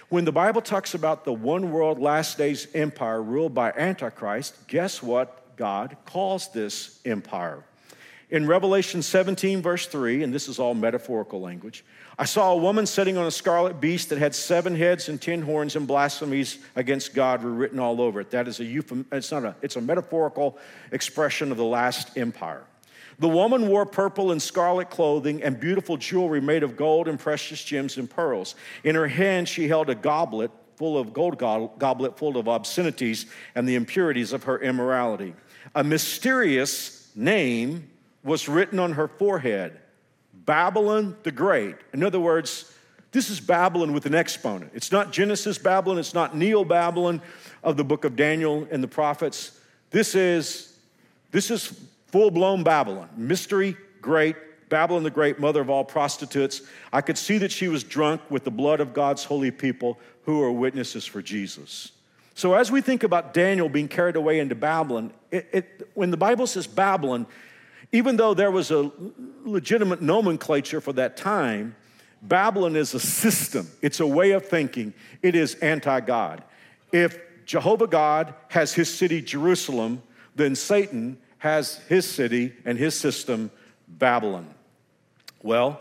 [0.10, 5.02] When the Bible talks about the one world last days empire ruled by Antichrist, guess
[5.02, 7.64] what God calls this empire.
[8.32, 11.86] In Revelation 17, verse 3, and this is all metaphorical language,
[12.18, 15.42] I saw a woman sitting on a scarlet beast that had seven heads and ten
[15.42, 18.32] horns, and blasphemies against God were written all over it.
[18.32, 20.58] That is a euphem- it's not a, it's a metaphorical
[20.92, 22.64] expression of the last empire.
[23.20, 27.64] The woman wore purple and scarlet clothing and beautiful jewelry made of gold and precious
[27.64, 28.56] gems and pearls.
[28.84, 33.68] In her hand, she held a goblet full of gold goblet full of obscenities and
[33.68, 35.34] the impurities of her immorality
[35.74, 37.90] a mysterious name
[38.26, 39.80] was written on her forehead
[40.34, 41.76] Babylon the Great.
[41.94, 42.72] In other words,
[43.12, 44.72] this is Babylon with an exponent.
[44.74, 47.22] It's not Genesis Babylon, it's not Neo Babylon
[47.64, 49.58] of the book of Daniel and the prophets.
[49.92, 50.78] This is,
[51.32, 53.10] this is full blown Babylon.
[53.16, 54.36] Mystery, great,
[54.68, 56.62] Babylon the Great, mother of all prostitutes.
[56.92, 60.42] I could see that she was drunk with the blood of God's holy people who
[60.42, 61.92] are witnesses for Jesus.
[62.34, 66.18] So, as we think about Daniel being carried away into Babylon, it, it, when the
[66.18, 67.28] Bible says Babylon,
[67.96, 68.92] even though there was a
[69.46, 71.76] legitimate nomenclature for that time,
[72.22, 76.44] Babylon is a system, it's a way of thinking, it is anti God.
[76.92, 80.04] If Jehovah God has his city, Jerusalem,
[80.36, 83.50] then Satan has his city and his system,
[83.88, 84.54] Babylon.
[85.42, 85.80] Well,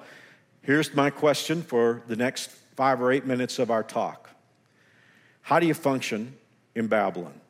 [0.63, 4.31] here's my question for the next five or eight minutes of our talk
[5.43, 6.37] How do you function
[6.77, 7.41] in Babylon.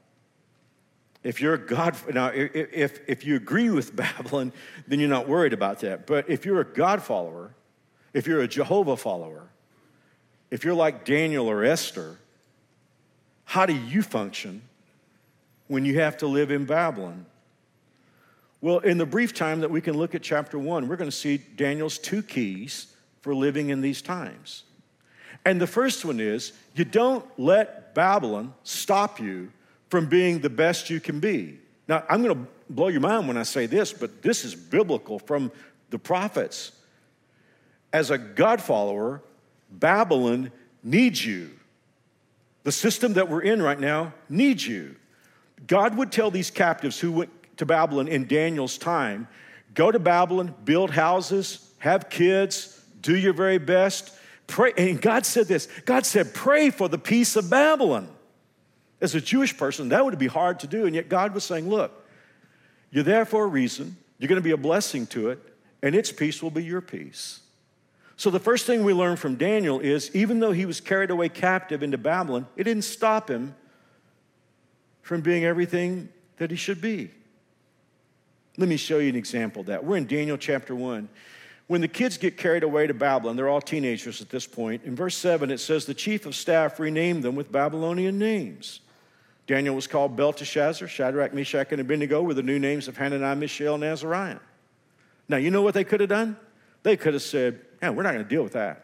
[1.25, 4.53] If you're a God, now if, if you agree with Babylon,
[4.87, 6.07] then you're not worried about that.
[6.07, 7.55] But if you're a God follower,
[8.13, 9.49] if you're a Jehovah follower,
[10.51, 12.19] if you're like Daniel or Esther,
[13.45, 14.63] how do you function
[15.67, 17.27] when you have to live in Babylon?
[18.61, 21.17] Well, in the brief time that we can look at chapter one, we're going to
[21.17, 22.87] see Daniel's two keys
[23.21, 24.65] for living in these times.
[25.45, 29.53] And the first one is you don't let Babylon stop you
[29.95, 31.57] from being the best you can be.
[31.87, 35.21] Now, I'm going to blow your mind when I say this, but this is biblical
[35.21, 35.53] from
[35.91, 36.73] the prophets.
[37.93, 39.23] As a God follower,
[39.71, 40.51] Babylon
[40.83, 41.51] needs you.
[42.65, 44.97] The system that we're in right now needs you.
[45.69, 49.29] God would tell these captives who went to Babylon in Daniel's time
[49.75, 54.11] go to Babylon, build houses, have kids, do your very best
[54.47, 58.09] Pray, and God said this God said, pray for the peace of Babylon.
[59.01, 60.87] As a Jewish person, that would be hard to do.
[60.87, 62.07] And yet God was saying, look,
[62.91, 65.39] you're there for a reason, you're going to be a blessing to it,
[65.83, 67.41] and its peace will be your peace.
[68.17, 71.29] So the first thing we learn from Daniel is even though he was carried away
[71.29, 73.55] captive into Babylon, it didn't stop him
[75.03, 77.11] from being everything that he should be.
[78.57, 79.85] Let me show you an example of that.
[79.85, 81.09] We're in Daniel chapter 1.
[81.67, 84.85] When the kids get carried away to Babylon, they're all teenagers at this point.
[84.85, 88.81] In verse 7, it says, The chief of staff renamed them with Babylonian names.
[89.47, 93.75] Daniel was called Belteshazzar, Shadrach, Meshach, and Abednego were the new names of Hananiah, Mishael,
[93.75, 94.39] and Azariah.
[95.29, 96.37] Now, you know what they could have done?
[96.83, 98.81] They could have said, Yeah, we're not going to deal with that.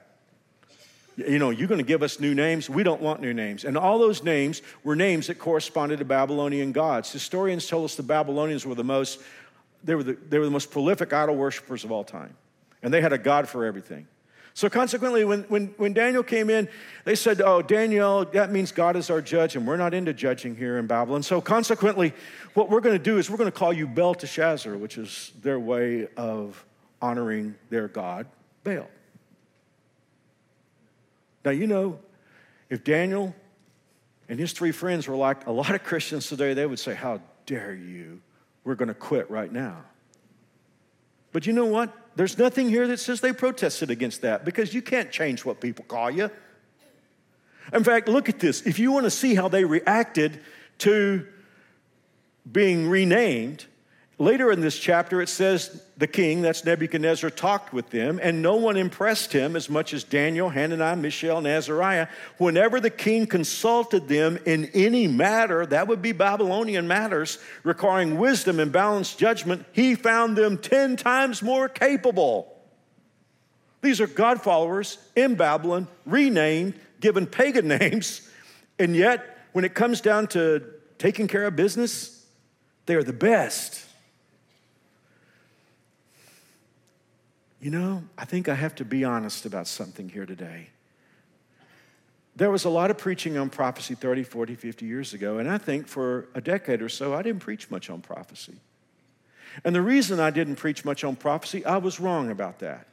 [1.16, 2.70] You know, you're going to give us new names.
[2.70, 3.64] We don't want new names.
[3.64, 7.12] And all those names were names that corresponded to Babylonian gods.
[7.12, 9.20] Historians tell us the Babylonians were the most,
[9.84, 12.34] they were the, they were the most prolific idol worshippers of all time.
[12.82, 14.06] And they had a god for everything.
[14.54, 16.68] So consequently, when, when, when Daniel came in,
[17.04, 20.56] they said, Oh, Daniel, that means God is our judge, and we're not into judging
[20.56, 21.22] here in Babylon.
[21.22, 22.12] So consequently,
[22.54, 25.60] what we're going to do is we're going to call you Belteshazzar, which is their
[25.60, 26.64] way of
[27.00, 28.26] honoring their God,
[28.64, 28.88] Baal.
[31.44, 31.98] Now, you know,
[32.68, 33.34] if Daniel
[34.28, 37.20] and his three friends were like a lot of Christians today, they would say, How
[37.46, 38.20] dare you?
[38.64, 39.84] We're going to quit right now.
[41.32, 41.92] But you know what?
[42.16, 45.84] There's nothing here that says they protested against that because you can't change what people
[45.86, 46.30] call you.
[47.72, 48.62] In fact, look at this.
[48.62, 50.40] If you want to see how they reacted
[50.78, 51.26] to
[52.50, 53.66] being renamed,
[54.20, 58.56] Later in this chapter, it says the king, that's Nebuchadnezzar, talked with them, and no
[58.56, 62.06] one impressed him as much as Daniel, Hananiah, Mishael, and Azariah.
[62.36, 68.60] Whenever the king consulted them in any matter, that would be Babylonian matters, requiring wisdom
[68.60, 72.54] and balanced judgment, he found them 10 times more capable.
[73.80, 78.28] These are God followers in Babylon, renamed, given pagan names,
[78.78, 80.62] and yet when it comes down to
[80.98, 82.26] taking care of business,
[82.84, 83.86] they are the best.
[87.60, 90.68] You know, I think I have to be honest about something here today.
[92.34, 95.58] There was a lot of preaching on prophecy 30, 40, 50 years ago, and I
[95.58, 98.54] think for a decade or so, I didn't preach much on prophecy.
[99.62, 102.86] And the reason I didn't preach much on prophecy, I was wrong about that.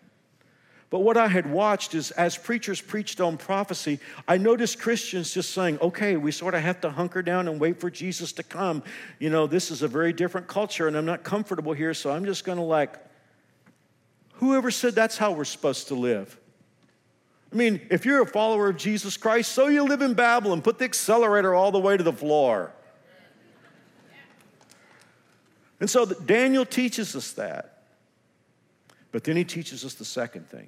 [0.90, 5.52] But what I had watched is as preachers preached on prophecy, I noticed Christians just
[5.52, 8.84] saying, okay, we sort of have to hunker down and wait for Jesus to come.
[9.20, 12.24] You know, this is a very different culture and I'm not comfortable here, so I'm
[12.24, 12.98] just going to like
[14.38, 16.38] Whoever said that's how we're supposed to live?
[17.52, 20.80] I mean, if you're a follower of Jesus Christ, so you live in Babylon, put
[20.80, 22.74] the accelerator all the way to the floor.
[25.80, 27.84] And so Daniel teaches us that.
[29.12, 30.68] But then he teaches us the second thing.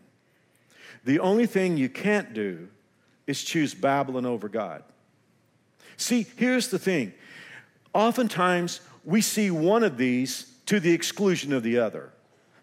[1.03, 2.69] The only thing you can't do
[3.27, 4.83] is choose Babylon over God.
[5.97, 7.13] See, here's the thing.
[7.93, 12.11] Oftentimes, we see one of these to the exclusion of the other.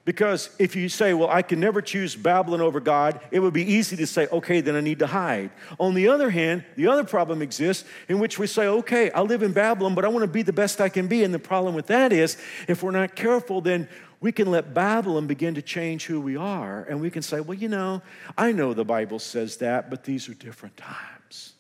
[0.07, 3.65] Because if you say, well, I can never choose Babylon over God, it would be
[3.73, 5.51] easy to say, okay, then I need to hide.
[5.81, 9.43] On the other hand, the other problem exists in which we say, okay, I live
[9.43, 11.25] in Babylon, but I want to be the best I can be.
[11.25, 12.37] And the problem with that is,
[12.69, 13.89] if we're not careful, then
[14.21, 16.85] we can let Babylon begin to change who we are.
[16.85, 18.01] And we can say, well, you know,
[18.39, 21.55] I know the Bible says that, but these are different times.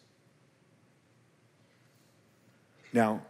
[2.92, 3.22] Now,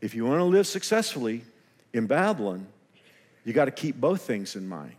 [0.00, 1.42] if you want to live successfully
[1.92, 2.68] in Babylon,
[3.44, 4.94] you got to keep both things in mind.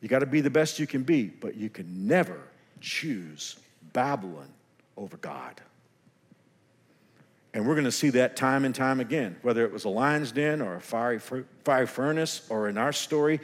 [0.00, 2.40] You got to be the best you can be, but you can never
[2.80, 3.56] choose
[3.92, 4.48] Babylon
[4.96, 5.60] over God.
[7.54, 10.32] And we're going to see that time and time again, whether it was a lion's
[10.32, 11.20] den or a fiery,
[11.64, 13.40] fire furnace, or in our story,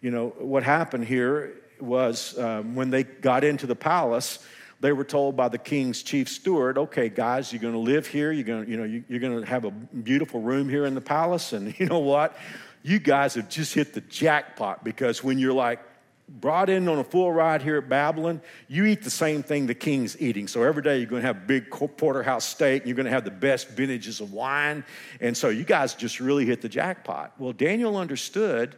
[0.00, 4.38] you know, what happened here was um, when they got into the palace,
[4.80, 8.30] they were told by the king's chief steward, okay, guys, you're going to live here.
[8.30, 11.52] You're going you know, you're going to have a beautiful room here in the palace.
[11.52, 12.36] And you know what?
[12.84, 15.80] You guys have just hit the jackpot because when you're like
[16.28, 19.74] brought in on a full ride here at Babylon, you eat the same thing the
[19.74, 20.46] king's eating.
[20.46, 23.24] So every day you're going to have big porterhouse steak, and you're going to have
[23.24, 24.84] the best vintages of wine.
[25.20, 27.32] And so you guys just really hit the jackpot.
[27.38, 28.76] Well, Daniel understood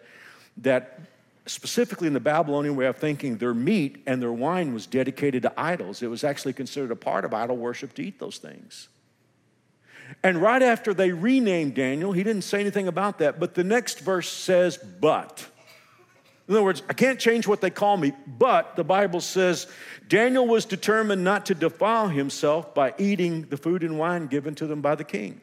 [0.59, 1.01] that
[1.47, 5.53] specifically in the Babylonian way of thinking, their meat and their wine was dedicated to
[5.61, 6.01] idols.
[6.01, 8.89] It was actually considered a part of idol worship to eat those things.
[10.23, 14.01] And right after they renamed Daniel, he didn't say anything about that, but the next
[14.01, 15.47] verse says, but.
[16.49, 19.67] In other words, I can't change what they call me, but the Bible says
[20.09, 24.67] Daniel was determined not to defile himself by eating the food and wine given to
[24.67, 25.41] them by the king.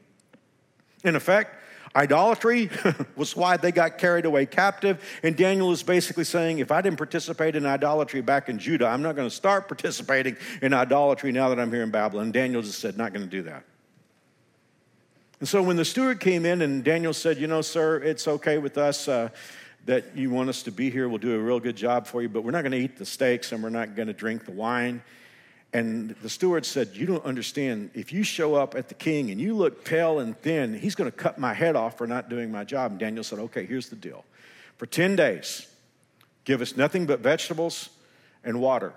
[1.03, 1.57] In effect,
[1.93, 2.69] idolatry
[3.17, 5.03] was why they got carried away captive.
[5.23, 9.01] And Daniel is basically saying, if I didn't participate in idolatry back in Judah, I'm
[9.01, 12.31] not going to start participating in idolatry now that I'm here in Babylon.
[12.31, 13.65] Daniel just said, not going to do that.
[15.43, 18.59] And so when the steward came in and Daniel said, You know, sir, it's okay
[18.59, 19.27] with us uh,
[19.83, 21.09] that you want us to be here.
[21.09, 23.05] We'll do a real good job for you, but we're not going to eat the
[23.05, 25.03] steaks and we're not going to drink the wine.
[25.73, 27.89] And the steward said, You don't understand.
[27.93, 31.11] If you show up at the king and you look pale and thin, he's going
[31.11, 32.91] to cut my head off for not doing my job.
[32.91, 34.23] And Daniel said, Okay, here's the deal.
[34.77, 35.67] For 10 days,
[36.45, 37.89] give us nothing but vegetables
[38.45, 38.93] and water.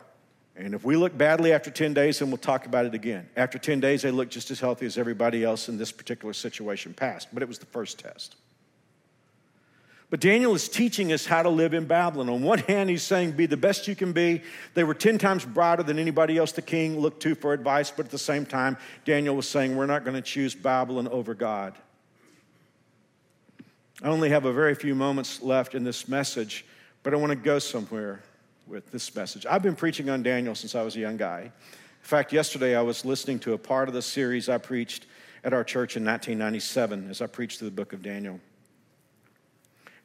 [0.56, 3.28] And if we look badly after 10 days, then we'll talk about it again.
[3.36, 6.94] After 10 days, they look just as healthy as everybody else in this particular situation
[6.94, 8.36] passed, but it was the first test.
[10.08, 12.28] But Daniel is teaching us how to live in Babylon.
[12.28, 14.40] On one hand, he's saying, Be the best you can be.
[14.74, 17.90] They were 10 times brighter than anybody else the king looked to for advice.
[17.90, 21.34] But at the same time, Daniel was saying, We're not going to choose Babylon over
[21.34, 21.74] God.
[24.02, 26.64] I only have a very few moments left in this message,
[27.02, 28.22] but I want to go somewhere
[28.66, 29.46] with this message.
[29.46, 31.42] I've been preaching on Daniel since I was a young guy.
[31.42, 31.50] In
[32.02, 35.06] fact, yesterday I was listening to a part of the series I preached
[35.44, 38.40] at our church in 1997 as I preached through the book of Daniel.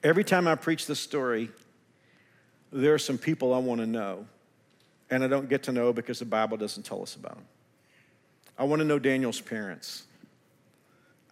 [0.03, 1.49] Every time I preach this story,
[2.71, 4.25] there are some people I want to know,
[5.09, 7.45] and I don't get to know because the Bible doesn't tell us about them.
[8.57, 10.03] I want to know Daniel's parents.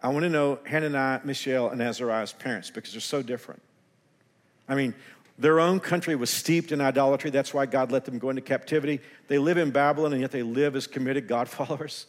[0.02, 3.62] I want to know Hananiah, Mishael, and Azariah's parents because they're so different.
[4.68, 4.94] I mean,
[5.40, 7.30] their own country was steeped in idolatry.
[7.30, 9.00] That's why God let them go into captivity.
[9.26, 12.06] They live in Babylon, and yet they live as committed God followers.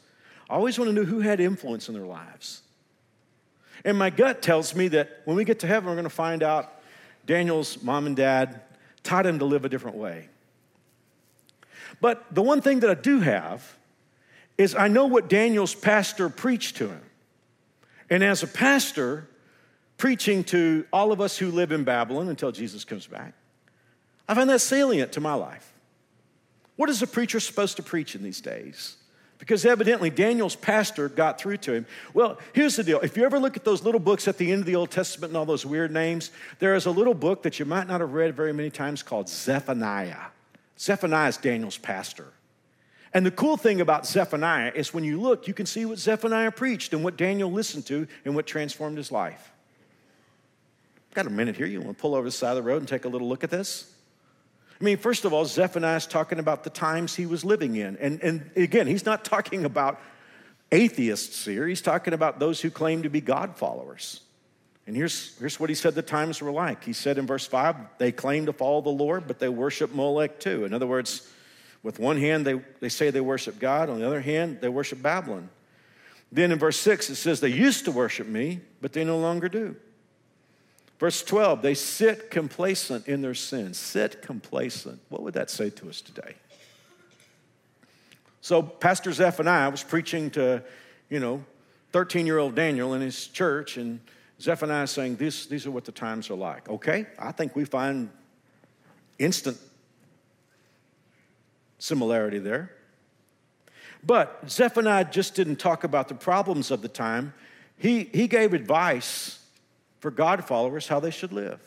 [0.50, 2.62] I always want to know who had influence in their lives.
[3.86, 6.44] And my gut tells me that when we get to heaven, we're going to find
[6.44, 6.82] out
[7.26, 8.62] Daniel's mom and dad
[9.02, 10.28] taught him to live a different way.
[12.02, 13.78] But the one thing that I do have
[14.58, 17.02] is I know what Daniel's pastor preached to him.
[18.10, 19.30] And as a pastor,
[20.02, 23.36] preaching to all of us who live in Babylon until Jesus comes back,
[24.28, 25.74] I find that salient to my life.
[26.76, 28.96] What is a preacher supposed to preach in these days?
[29.38, 31.86] Because evidently Daniel's pastor got through to him.
[32.16, 33.00] Well, here's the deal.
[33.02, 35.30] If you ever look at those little books at the end of the Old Testament
[35.30, 38.14] and all those weird names, there is a little book that you might not have
[38.14, 40.32] read very many times called Zephaniah.
[40.80, 42.26] Zephaniah is Daniel's pastor.
[43.14, 46.50] And the cool thing about Zephaniah is when you look, you can see what Zephaniah
[46.50, 49.52] preached and what Daniel listened to and what transformed his life.
[51.14, 51.66] Got a minute here.
[51.66, 53.44] You want to pull over the side of the road and take a little look
[53.44, 53.94] at this?
[54.80, 57.98] I mean, first of all, Zephaniah is talking about the times he was living in.
[57.98, 60.02] And, and again, he's not talking about
[60.72, 64.22] atheists here, he's talking about those who claim to be God followers.
[64.88, 66.84] And here's, here's what he said the times were like.
[66.84, 70.40] He said in verse 5, they claim to follow the Lord, but they worship Molech
[70.40, 70.66] too.
[70.66, 71.30] In other words,
[71.84, 75.02] with one hand, they, they say they worship God, on the other hand, they worship
[75.02, 75.50] Babylon.
[76.32, 79.50] Then in verse 6, it says, They used to worship me, but they no longer
[79.50, 79.76] do.
[81.02, 83.80] Verse 12, they sit complacent in their sins.
[83.80, 85.00] Sit complacent.
[85.10, 86.36] What would that say to us today?
[88.42, 90.62] So, Pastor Zephaniah was preaching to,
[91.10, 91.44] you know,
[91.92, 94.00] 13 year old Daniel in his church, and
[94.40, 96.70] Zephaniah saying, these, These are what the times are like.
[96.70, 98.12] Okay, I think we find
[99.18, 99.58] instant
[101.80, 102.74] similarity there.
[104.04, 107.34] But Zephaniah just didn't talk about the problems of the time,
[107.76, 109.40] he, he gave advice
[110.02, 111.60] for God followers how they should live.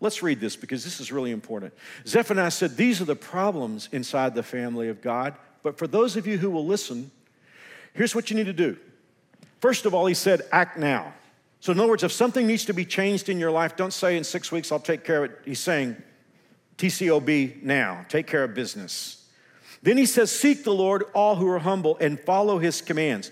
[0.00, 1.72] Let's read this because this is really important.
[2.06, 5.34] Zephaniah said, These are the problems inside the family of God.
[5.62, 7.10] But for those of you who will listen,
[7.94, 8.76] here's what you need to do.
[9.60, 11.14] First of all, he said, Act now.
[11.60, 14.16] So, in other words, if something needs to be changed in your life, don't say
[14.16, 15.38] in six weeks, I'll take care of it.
[15.44, 15.96] He's saying,
[16.78, 19.28] TCOB now, take care of business.
[19.82, 23.30] Then he says, Seek the Lord, all who are humble, and follow his commands.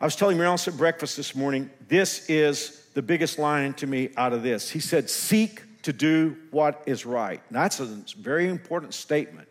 [0.00, 4.10] I was telling Marilyn at breakfast this morning, this is the biggest line to me
[4.16, 4.70] out of this.
[4.70, 7.42] He said, Seek to do what is right.
[7.50, 7.86] that's a
[8.16, 9.48] very important statement.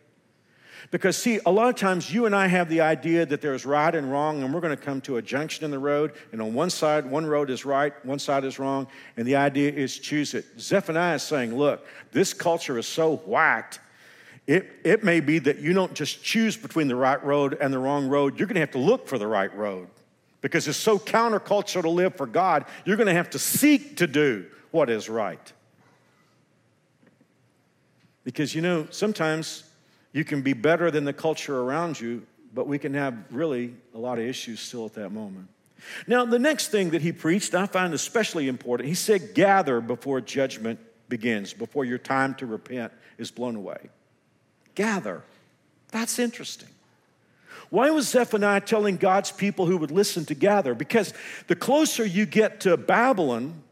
[0.90, 3.94] Because, see, a lot of times you and I have the idea that there's right
[3.94, 6.52] and wrong, and we're going to come to a junction in the road, and on
[6.52, 8.86] one side, one road is right, one side is wrong,
[9.16, 10.44] and the idea is choose it.
[10.58, 13.80] Zephaniah is saying, Look, this culture is so whacked,
[14.46, 17.78] it, it may be that you don't just choose between the right road and the
[17.78, 19.88] wrong road, you're going to have to look for the right road
[20.42, 24.06] because it's so countercultural to live for God, you're going to have to seek to
[24.06, 25.52] do what is right.
[28.24, 29.64] Because you know, sometimes
[30.12, 33.98] you can be better than the culture around you, but we can have really a
[33.98, 35.48] lot of issues still at that moment.
[36.06, 40.20] Now, the next thing that he preached, I find especially important, he said, Gather before
[40.20, 40.78] judgment
[41.08, 43.90] begins, before your time to repent is blown away.
[44.74, 45.22] Gather.
[45.90, 46.68] That's interesting.
[47.72, 50.74] Why was Zephaniah telling God's people who would listen to gather?
[50.74, 51.14] Because
[51.46, 53.62] the closer you get to Babylon,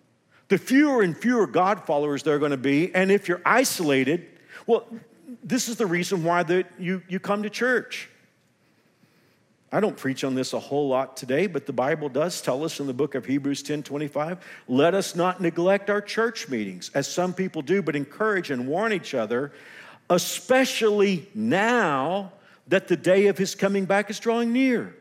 [0.49, 2.95] the fewer and fewer God followers there are going to be.
[2.95, 4.27] And if you're isolated,
[4.67, 4.87] well,
[5.45, 8.09] this is the reason why that you, you come to church.
[9.71, 12.81] I don't preach on this a whole lot today, but the Bible does tell us
[12.81, 17.07] in the book of Hebrews 10 25, let us not neglect our church meetings, as
[17.07, 19.53] some people do, but encourage and warn each other,
[20.09, 22.33] especially now
[22.71, 24.97] that the day of his coming back is drawing near.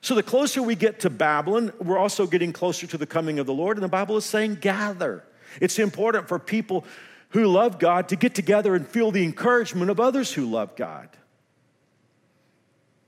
[0.00, 3.46] So, the closer we get to Babylon, we're also getting closer to the coming of
[3.46, 3.76] the Lord.
[3.76, 5.24] And the Bible is saying, gather.
[5.60, 6.84] It's important for people
[7.30, 11.08] who love God to get together and feel the encouragement of others who love God.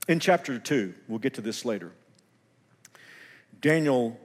[0.09, 1.93] In chapter 2, we'll get to this later,
[3.61, 4.19] Daniel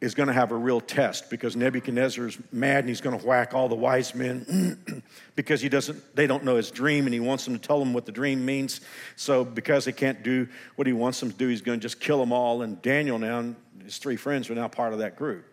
[0.00, 3.26] is going to have a real test because Nebuchadnezzar is mad and he's going to
[3.26, 5.02] whack all the wise men
[5.36, 7.92] because he doesn't they don't know his dream and he wants them to tell him
[7.92, 8.80] what the dream means.
[9.16, 12.00] So because they can't do what he wants them to do, he's going to just
[12.00, 12.62] kill them all.
[12.62, 15.44] And Daniel now and his three friends are now part of that group.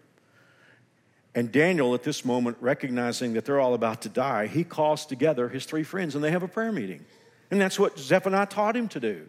[1.36, 5.50] And Daniel, at this moment, recognizing that they're all about to die, he calls together
[5.50, 7.06] his three friends and they have a prayer meeting.
[7.52, 9.28] And that's what Zephaniah taught him to do.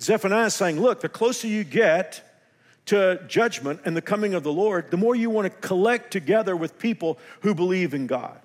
[0.00, 2.31] Zephaniah is saying, Look, the closer you get
[2.86, 6.56] to judgment and the coming of the Lord, the more you want to collect together
[6.56, 8.40] with people who believe in God.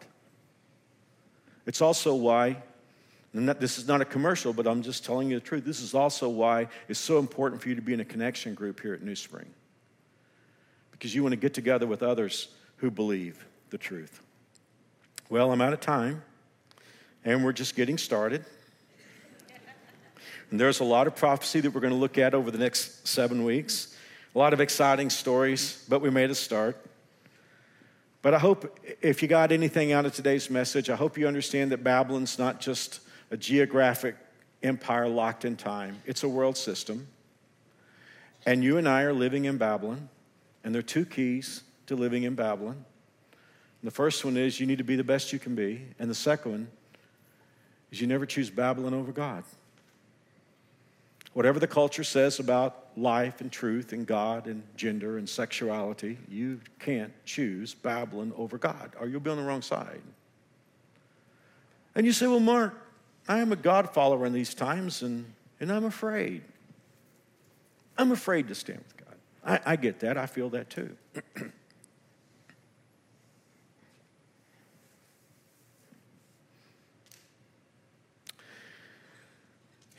[1.66, 2.62] It's also why,
[3.34, 5.66] and this is not a commercial, but I'm just telling you the truth.
[5.66, 8.80] This is also why it's so important for you to be in a connection group
[8.80, 9.48] here at New Spring.
[10.92, 14.22] Because you want to get together with others who believe the truth.
[15.30, 16.24] Well, I'm out of time,
[17.26, 18.46] and we're just getting started.
[20.50, 23.06] And there's a lot of prophecy that we're going to look at over the next
[23.06, 23.97] seven weeks.
[24.36, 26.78] A lot of exciting stories, but we made a start.
[28.22, 31.72] But I hope if you got anything out of today's message, I hope you understand
[31.72, 33.00] that Babylon's not just
[33.32, 34.16] a geographic
[34.64, 37.08] empire locked in time, it's a world system.
[38.46, 40.10] And you and I are living in Babylon,
[40.64, 42.86] and there are two keys to living in Babylon.
[43.84, 46.16] The first one is you need to be the best you can be, and the
[46.16, 46.68] second one
[47.92, 49.44] is you never choose Babylon over God.
[51.34, 56.60] Whatever the culture says about life and truth and God and gender and sexuality, you
[56.80, 60.02] can't choose Babylon over God, or you'll be on the wrong side.
[61.94, 62.76] And you say, Well, Mark,
[63.28, 66.42] I am a God follower in these times, and, and I'm afraid.
[67.98, 69.16] I'm afraid to stand with God.
[69.46, 70.18] I, I get that.
[70.18, 70.96] I feel that too.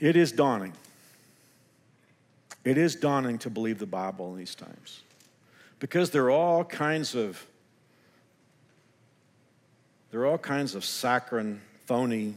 [0.00, 0.72] it is dawning.
[2.64, 5.02] It is daunting to believe the Bible in these times
[5.78, 7.46] because there are all kinds of
[10.10, 12.34] there are all kinds of saccharine, phony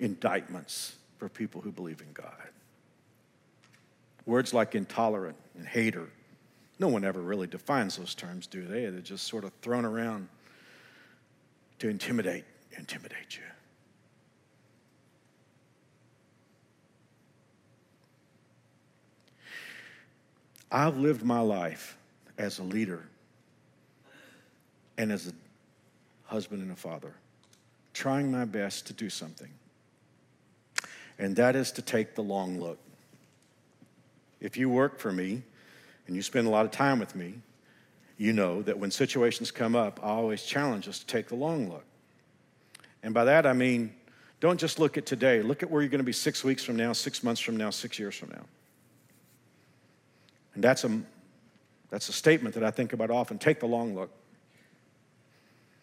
[0.00, 2.30] indictments for people who believe in God.
[4.26, 6.08] Words like intolerant and hater.
[6.78, 8.86] No one ever really defines those terms, do they?
[8.86, 10.28] They're just sort of thrown around
[11.78, 12.44] to intimidate,
[12.76, 13.42] intimidate you.
[20.74, 21.96] I've lived my life
[22.36, 23.04] as a leader
[24.98, 25.32] and as a
[26.24, 27.14] husband and a father,
[27.92, 29.50] trying my best to do something.
[31.16, 32.80] And that is to take the long look.
[34.40, 35.44] If you work for me
[36.08, 37.34] and you spend a lot of time with me,
[38.18, 41.70] you know that when situations come up, I always challenge us to take the long
[41.70, 41.84] look.
[43.04, 43.94] And by that I mean,
[44.40, 46.74] don't just look at today, look at where you're going to be six weeks from
[46.74, 48.44] now, six months from now, six years from now.
[50.54, 51.00] And that's a,
[51.90, 53.38] that's a statement that I think about often.
[53.38, 54.10] Take the long look.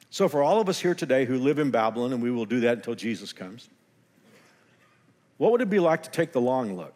[0.09, 2.59] So, for all of us here today who live in Babylon, and we will do
[2.61, 3.69] that until Jesus comes,
[5.37, 6.93] what would it be like to take the long look?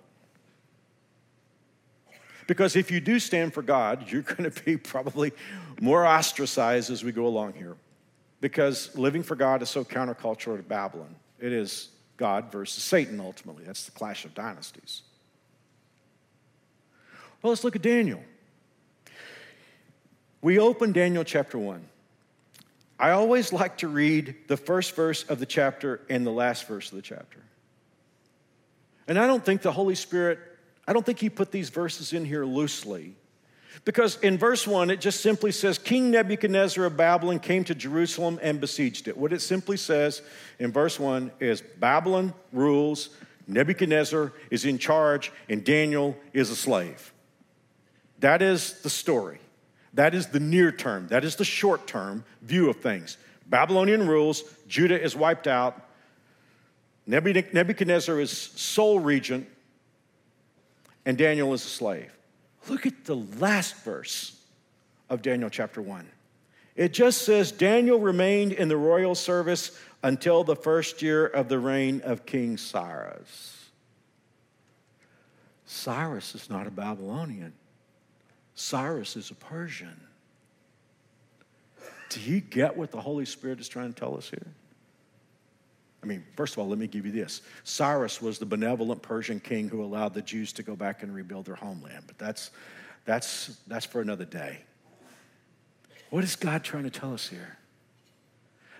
[2.47, 5.31] Because if you do stand for God, you're going to be probably
[5.79, 7.75] more ostracized as we go along here.
[8.41, 11.15] Because living for God is so countercultural to Babylon.
[11.39, 13.63] It is God versus Satan, ultimately.
[13.65, 15.01] That's the clash of dynasties.
[17.45, 18.23] Well, let's look at Daniel.
[20.41, 21.87] We open Daniel chapter 1.
[22.97, 26.89] I always like to read the first verse of the chapter and the last verse
[26.89, 27.37] of the chapter.
[29.07, 30.39] And I don't think the Holy Spirit,
[30.87, 33.13] I don't think He put these verses in here loosely.
[33.83, 38.39] Because in verse 1, it just simply says King Nebuchadnezzar of Babylon came to Jerusalem
[38.41, 39.15] and besieged it.
[39.15, 40.23] What it simply says
[40.57, 43.09] in verse 1 is Babylon rules,
[43.45, 47.11] Nebuchadnezzar is in charge, and Daniel is a slave.
[48.19, 49.39] That is the story.
[49.93, 51.07] That is the near term.
[51.07, 53.17] That is the short term view of things.
[53.47, 55.81] Babylonian rules, Judah is wiped out,
[57.07, 59.47] Nebuchadnezzar is sole regent,
[61.05, 62.11] and Daniel is a slave.
[62.67, 64.39] Look at the last verse
[65.09, 66.07] of Daniel chapter 1.
[66.75, 71.59] It just says Daniel remained in the royal service until the first year of the
[71.59, 73.69] reign of King Cyrus.
[75.67, 77.53] Cyrus is not a Babylonian.
[78.55, 79.99] Cyrus is a Persian.
[82.09, 84.47] Do you get what the Holy Spirit is trying to tell us here?
[86.01, 87.41] I mean, first of all, let me give you this.
[87.63, 91.45] Cyrus was the benevolent Persian king who allowed the Jews to go back and rebuild
[91.45, 92.51] their homeland, but that's,
[93.05, 94.59] that's, that's for another day.
[96.11, 97.57] What is God trying to tell us here?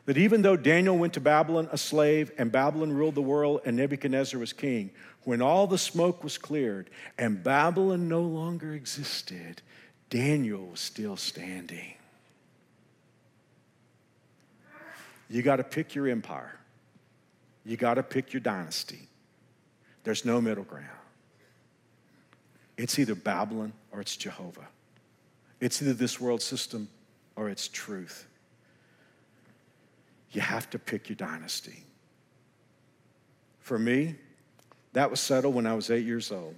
[0.06, 3.76] That even though Daniel went to Babylon a slave and Babylon ruled the world and
[3.76, 4.91] Nebuchadnezzar was king,
[5.24, 9.64] when all the smoke was cleared and Babylon no longer existed,
[10.10, 11.95] Daniel was still standing.
[15.28, 16.60] You got to pick your empire.
[17.66, 19.10] You got to pick your dynasty.
[20.03, 20.86] There's no middle ground.
[22.78, 24.68] It's either Babylon or it's Jehovah.
[25.60, 26.89] It's either this world system
[27.36, 28.28] or it's truth.
[30.36, 31.86] You have to pick your dynasty.
[33.62, 34.16] For me,
[34.92, 36.56] that was settled when I was eight years old.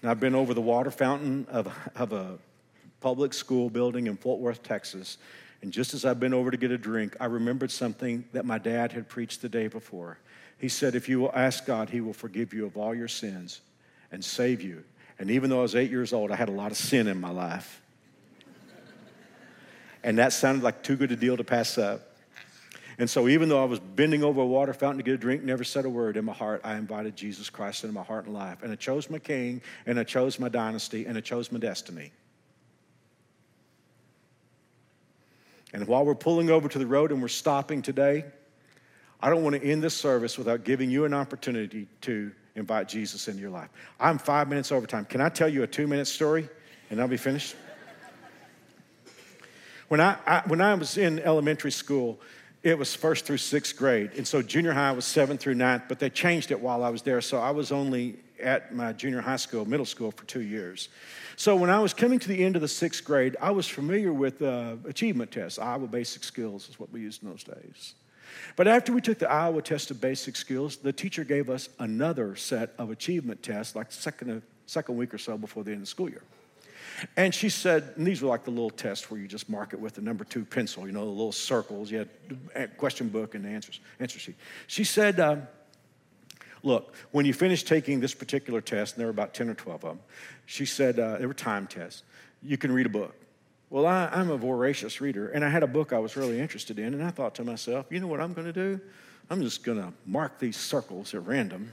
[0.00, 1.66] And I've been over the water fountain of,
[1.96, 2.38] of a
[3.00, 5.18] public school building in Fort Worth, Texas.
[5.62, 8.56] And just as I've been over to get a drink, I remembered something that my
[8.56, 10.18] dad had preached the day before.
[10.56, 13.62] He said, If you will ask God, He will forgive you of all your sins
[14.12, 14.84] and save you.
[15.18, 17.20] And even though I was eight years old, I had a lot of sin in
[17.20, 17.82] my life.
[20.04, 22.12] and that sounded like too good a deal to pass up.
[22.98, 25.42] And so, even though I was bending over a water fountain to get a drink,
[25.42, 28.32] never said a word in my heart, I invited Jesus Christ into my heart and
[28.32, 28.62] life.
[28.62, 32.12] And I chose my king, and I chose my dynasty, and I chose my destiny.
[35.74, 38.24] And while we're pulling over to the road and we're stopping today,
[39.20, 43.28] I don't want to end this service without giving you an opportunity to invite Jesus
[43.28, 43.68] into your life.
[44.00, 45.04] I'm five minutes over time.
[45.04, 46.48] Can I tell you a two minute story
[46.90, 47.56] and I'll be finished?
[49.88, 52.20] When I, I, when I was in elementary school,
[52.66, 54.10] it was first through sixth grade.
[54.16, 57.02] And so junior high was seventh through ninth, but they changed it while I was
[57.02, 57.20] there.
[57.20, 60.88] So I was only at my junior high school, middle school for two years.
[61.36, 64.12] So when I was coming to the end of the sixth grade, I was familiar
[64.12, 65.60] with uh, achievement tests.
[65.60, 67.94] Iowa Basic Skills is what we used in those days.
[68.56, 72.34] But after we took the Iowa test of basic skills, the teacher gave us another
[72.34, 75.86] set of achievement tests, like second, second week or so before the end of the
[75.86, 76.24] school year.
[77.16, 79.80] And she said, and these were like the little tests where you just mark it
[79.80, 81.90] with the number two pencil, you know, the little circles.
[81.90, 82.08] You had
[82.54, 84.36] a question book and answers, answer sheet.
[84.66, 85.42] She said, um,
[86.62, 89.84] look, when you finish taking this particular test, and there were about 10 or 12
[89.84, 90.00] of them,
[90.46, 92.02] she said, uh, they were time tests,
[92.42, 93.14] you can read a book.
[93.68, 96.78] Well, I, I'm a voracious reader, and I had a book I was really interested
[96.78, 98.80] in, and I thought to myself, you know what I'm going to do?
[99.28, 101.72] I'm just going to mark these circles at random.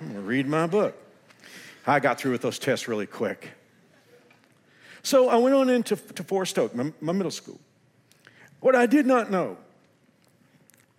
[0.00, 0.94] I'm going to read my book.
[1.86, 3.50] I got through with those tests really quick.
[5.02, 7.60] So I went on into to Forest Oak, my, my middle school.
[8.60, 9.56] What I did not know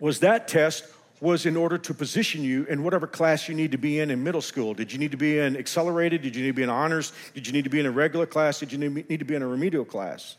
[0.00, 0.84] was that test
[1.20, 4.22] was in order to position you in whatever class you need to be in in
[4.22, 4.72] middle school.
[4.72, 6.22] Did you need to be in accelerated?
[6.22, 7.12] Did you need to be in honors?
[7.34, 8.60] Did you need to be in a regular class?
[8.60, 10.36] Did you need to be in a remedial class?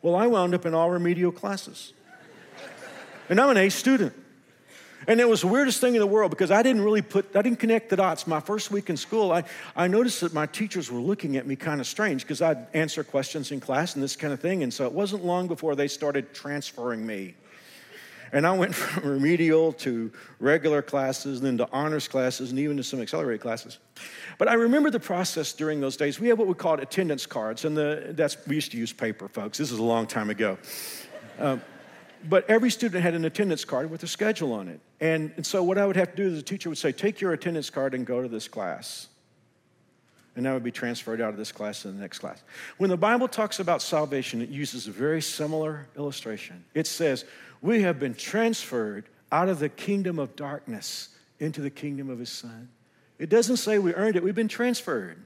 [0.00, 1.92] Well, I wound up in all remedial classes.
[3.28, 4.14] And I'm an A student.
[5.08, 7.40] And it was the weirdest thing in the world because I didn't really put, I
[7.40, 8.26] didn't connect the dots.
[8.26, 9.44] My first week in school, I,
[9.74, 13.02] I noticed that my teachers were looking at me kind of strange because I'd answer
[13.02, 14.62] questions in class and this kind of thing.
[14.62, 17.34] And so it wasn't long before they started transferring me.
[18.32, 22.76] And I went from remedial to regular classes, and then to honors classes, and even
[22.76, 23.78] to some accelerated classes.
[24.36, 26.20] But I remember the process during those days.
[26.20, 29.26] We had what we called attendance cards, and the, that's, we used to use paper,
[29.28, 29.56] folks.
[29.56, 30.58] This is a long time ago.
[31.38, 31.62] Um,
[32.28, 34.80] but every student had an attendance card with a schedule on it.
[35.00, 37.20] And, and so what I would have to do is the teacher would say, take
[37.20, 39.08] your attendance card and go to this class.
[40.36, 42.42] And I would be transferred out of this class to the next class.
[42.76, 46.64] When the Bible talks about salvation, it uses a very similar illustration.
[46.74, 47.24] It says,
[47.60, 51.08] We have been transferred out of the kingdom of darkness
[51.40, 52.68] into the kingdom of his son.
[53.18, 55.18] It doesn't say we earned it, we've been transferred.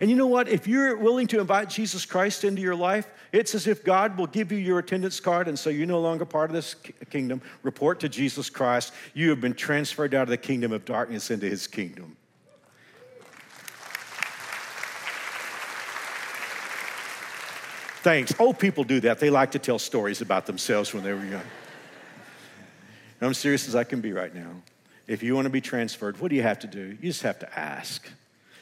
[0.00, 0.48] And you know what?
[0.48, 4.26] If you're willing to invite Jesus Christ into your life, it's as if God will
[4.26, 6.74] give you your attendance card and say, You're no longer part of this
[7.10, 7.42] kingdom.
[7.62, 8.92] Report to Jesus Christ.
[9.12, 12.16] You have been transferred out of the kingdom of darkness into his kingdom.
[18.02, 18.34] Thanks.
[18.38, 19.18] Old people do that.
[19.18, 21.40] They like to tell stories about themselves when they were young.
[23.22, 24.50] I'm serious as I can be right now.
[25.06, 26.98] If you want to be transferred, what do you have to do?
[27.00, 28.06] You just have to ask.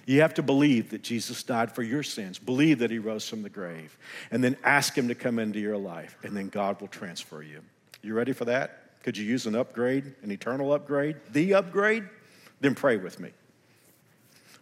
[0.06, 3.42] You have to believe that Jesus died for your sins, believe that he rose from
[3.42, 3.96] the grave,
[4.30, 7.60] and then ask him to come into your life, and then God will transfer you.
[8.02, 9.00] You ready for that?
[9.04, 12.04] Could you use an upgrade, an eternal upgrade, the upgrade?
[12.60, 13.30] Then pray with me.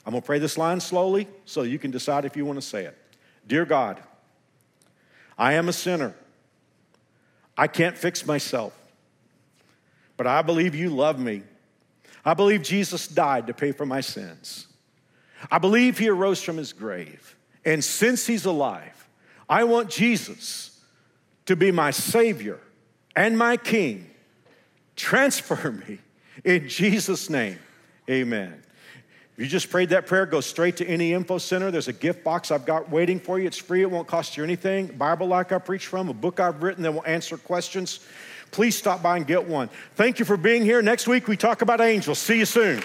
[0.05, 2.67] I'm going to pray this line slowly so you can decide if you want to
[2.67, 2.97] say it.
[3.47, 4.03] Dear God,
[5.39, 6.15] I am a sinner.
[7.57, 8.79] I can't fix myself,
[10.17, 11.43] but I believe you love me.
[12.25, 14.67] I believe Jesus died to pay for my sins.
[15.51, 17.37] I believe he arose from his grave.
[17.65, 19.09] And since he's alive,
[19.49, 20.81] I want Jesus
[21.47, 22.59] to be my Savior
[23.15, 24.11] and my King.
[24.97, 25.99] Transfer me
[26.45, 27.59] in Jesus' name.
[28.09, 28.63] Amen.
[29.37, 31.71] If you just prayed that prayer, go straight to any info center.
[31.71, 33.47] There's a gift box I've got waiting for you.
[33.47, 34.89] It's free, it won't cost you anything.
[34.89, 38.01] Bible like I preach from, a book I've written that will answer questions.
[38.51, 39.71] Please stop by and get one.
[39.95, 40.83] Thank you for being here.
[40.83, 42.19] Next week we talk about angels.
[42.19, 42.83] See you soon.